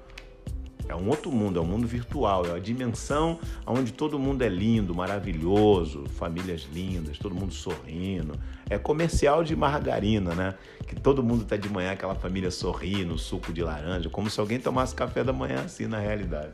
É 0.87 0.93
um 0.93 1.07
outro 1.07 1.31
mundo, 1.31 1.57
é 1.57 1.61
um 1.61 1.65
mundo 1.65 1.87
virtual, 1.87 2.45
é 2.45 2.49
uma 2.49 2.59
dimensão 2.59 3.39
onde 3.65 3.93
todo 3.93 4.19
mundo 4.19 4.41
é 4.41 4.49
lindo, 4.49 4.93
maravilhoso, 4.93 6.03
famílias 6.09 6.67
lindas, 6.73 7.17
todo 7.17 7.33
mundo 7.33 7.53
sorrindo. 7.53 8.33
É 8.69 8.77
comercial 8.77 9.45
de 9.45 9.55
margarina, 9.55 10.35
né? 10.35 10.55
Que 10.85 10.95
todo 10.95 11.23
mundo 11.23 11.45
tá 11.45 11.55
de 11.55 11.69
manhã, 11.69 11.93
aquela 11.93 12.15
família 12.15 12.51
sorrindo, 12.51 13.17
suco 13.17 13.53
de 13.53 13.63
laranja, 13.63 14.09
como 14.09 14.29
se 14.29 14.37
alguém 14.39 14.59
tomasse 14.59 14.93
café 14.93 15.23
da 15.23 15.31
manhã 15.31 15.61
assim 15.63 15.87
na 15.87 15.99
realidade. 15.99 16.53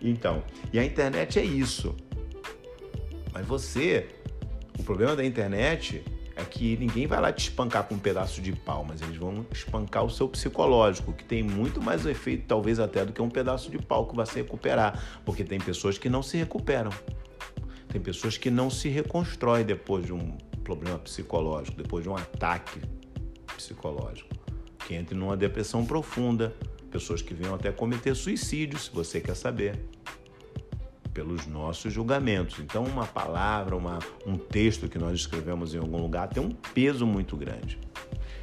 Então, 0.00 0.42
e 0.72 0.78
a 0.78 0.84
internet 0.84 1.38
é 1.38 1.44
isso. 1.44 1.94
Mas 3.32 3.46
você 3.46 4.08
o 4.78 4.82
problema 4.82 5.16
da 5.16 5.24
internet 5.24 6.02
é 6.36 6.44
que 6.44 6.76
ninguém 6.76 7.06
vai 7.06 7.18
lá 7.18 7.32
te 7.32 7.48
espancar 7.48 7.84
com 7.84 7.94
um 7.94 7.98
pedaço 7.98 8.42
de 8.42 8.52
pau, 8.52 8.84
mas 8.84 9.00
eles 9.00 9.16
vão 9.16 9.46
espancar 9.50 10.04
o 10.04 10.10
seu 10.10 10.28
psicológico, 10.28 11.12
que 11.14 11.24
tem 11.24 11.42
muito 11.42 11.80
mais 11.80 12.04
efeito, 12.04 12.44
talvez 12.46 12.78
até, 12.78 13.04
do 13.06 13.12
que 13.12 13.22
um 13.22 13.30
pedaço 13.30 13.70
de 13.70 13.78
pau 13.78 14.06
que 14.06 14.14
vai 14.14 14.26
se 14.26 14.34
recuperar. 14.34 15.02
Porque 15.24 15.42
tem 15.42 15.58
pessoas 15.58 15.96
que 15.96 16.10
não 16.10 16.22
se 16.22 16.36
recuperam. 16.36 16.90
Tem 17.88 18.00
pessoas 18.00 18.36
que 18.36 18.50
não 18.50 18.68
se 18.68 18.90
reconstroem 18.90 19.64
depois 19.64 20.04
de 20.04 20.12
um 20.12 20.36
problema 20.62 20.98
psicológico, 20.98 21.78
depois 21.78 22.02
de 22.04 22.10
um 22.10 22.16
ataque 22.16 22.80
psicológico. 23.56 24.28
Que 24.86 24.94
entra 24.94 25.16
numa 25.16 25.36
depressão 25.36 25.86
profunda. 25.86 26.54
Pessoas 26.90 27.22
que 27.22 27.32
venham 27.32 27.54
até 27.54 27.72
cometer 27.72 28.14
suicídio, 28.14 28.78
se 28.78 28.90
você 28.90 29.20
quer 29.20 29.34
saber 29.34 29.78
pelos 31.16 31.46
nossos 31.46 31.90
julgamentos. 31.90 32.58
Então, 32.58 32.84
uma 32.84 33.06
palavra, 33.06 33.74
uma, 33.74 33.98
um 34.26 34.36
texto 34.36 34.86
que 34.86 34.98
nós 34.98 35.18
escrevemos 35.18 35.74
em 35.74 35.78
algum 35.78 35.96
lugar 35.96 36.28
tem 36.28 36.42
um 36.42 36.50
peso 36.50 37.06
muito 37.06 37.38
grande. 37.38 37.78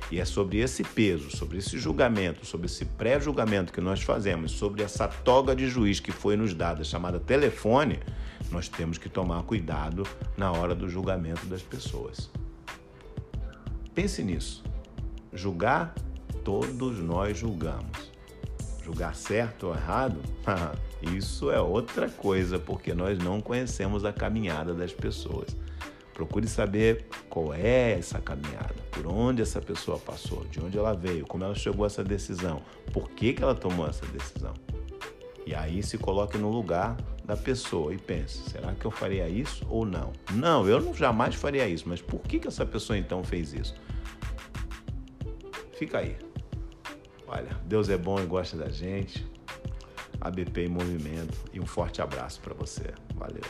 E 0.09 0.19
é 0.19 0.25
sobre 0.25 0.57
esse 0.57 0.83
peso, 0.83 1.29
sobre 1.29 1.59
esse 1.59 1.77
julgamento, 1.77 2.43
sobre 2.47 2.65
esse 2.65 2.83
pré-julgamento 2.83 3.71
que 3.71 3.79
nós 3.79 4.01
fazemos, 4.01 4.53
sobre 4.53 4.81
essa 4.81 5.07
toga 5.07 5.55
de 5.55 5.67
juiz 5.67 5.99
que 5.99 6.11
foi 6.11 6.35
nos 6.35 6.55
dada, 6.55 6.83
chamada 6.83 7.19
telefone, 7.19 7.99
nós 8.51 8.67
temos 8.67 8.97
que 8.97 9.07
tomar 9.07 9.43
cuidado 9.43 10.03
na 10.35 10.51
hora 10.51 10.73
do 10.73 10.89
julgamento 10.89 11.45
das 11.45 11.61
pessoas. 11.61 12.31
Pense 13.93 14.23
nisso. 14.23 14.63
Julgar, 15.31 15.93
todos 16.43 16.97
nós 16.97 17.37
julgamos. 17.37 18.12
Julgar 18.83 19.15
certo 19.15 19.67
ou 19.67 19.75
errado, 19.75 20.19
isso 21.15 21.49
é 21.49 21.59
outra 21.59 22.09
coisa, 22.09 22.59
porque 22.59 22.93
nós 22.93 23.17
não 23.17 23.39
conhecemos 23.39 24.03
a 24.03 24.11
caminhada 24.11 24.73
das 24.73 24.91
pessoas. 24.91 25.55
Procure 26.13 26.47
saber 26.47 27.07
qual 27.29 27.53
é 27.53 27.93
essa 27.93 28.19
caminhada, 28.19 28.75
por 28.91 29.07
onde 29.07 29.41
essa 29.41 29.59
pessoa 29.61 29.97
passou, 29.97 30.45
de 30.45 30.59
onde 30.59 30.77
ela 30.77 30.93
veio, 30.93 31.25
como 31.25 31.43
ela 31.43 31.55
chegou 31.55 31.85
a 31.85 31.87
essa 31.87 32.03
decisão, 32.03 32.61
por 32.91 33.09
que, 33.09 33.33
que 33.33 33.41
ela 33.41 33.55
tomou 33.55 33.87
essa 33.87 34.05
decisão. 34.05 34.53
E 35.45 35.55
aí 35.55 35.81
se 35.81 35.97
coloque 35.97 36.37
no 36.37 36.49
lugar 36.49 36.95
da 37.25 37.35
pessoa 37.35 37.93
e 37.93 37.97
pense: 37.97 38.49
será 38.49 38.73
que 38.73 38.85
eu 38.85 38.91
faria 38.91 39.27
isso 39.27 39.65
ou 39.69 39.85
não? 39.85 40.13
Não, 40.33 40.67
eu 40.67 40.79
não 40.79 40.93
jamais 40.93 41.35
faria 41.35 41.67
isso, 41.67 41.87
mas 41.87 42.01
por 42.01 42.19
que, 42.21 42.39
que 42.39 42.47
essa 42.47 42.65
pessoa 42.65 42.97
então 42.97 43.23
fez 43.23 43.53
isso? 43.53 43.75
Fica 45.73 45.99
aí. 45.99 46.15
Olha, 47.35 47.49
Deus 47.65 47.89
é 47.89 47.97
bom 47.97 48.19
e 48.19 48.25
gosta 48.27 48.55
da 48.55 48.69
gente. 48.69 49.25
ABP 50.21 50.65
em 50.65 50.69
movimento 50.69 51.35
e 51.51 51.59
um 51.59 51.65
forte 51.65 51.99
abraço 51.99 52.39
para 52.41 52.53
você. 52.53 52.93
Valeu. 53.15 53.41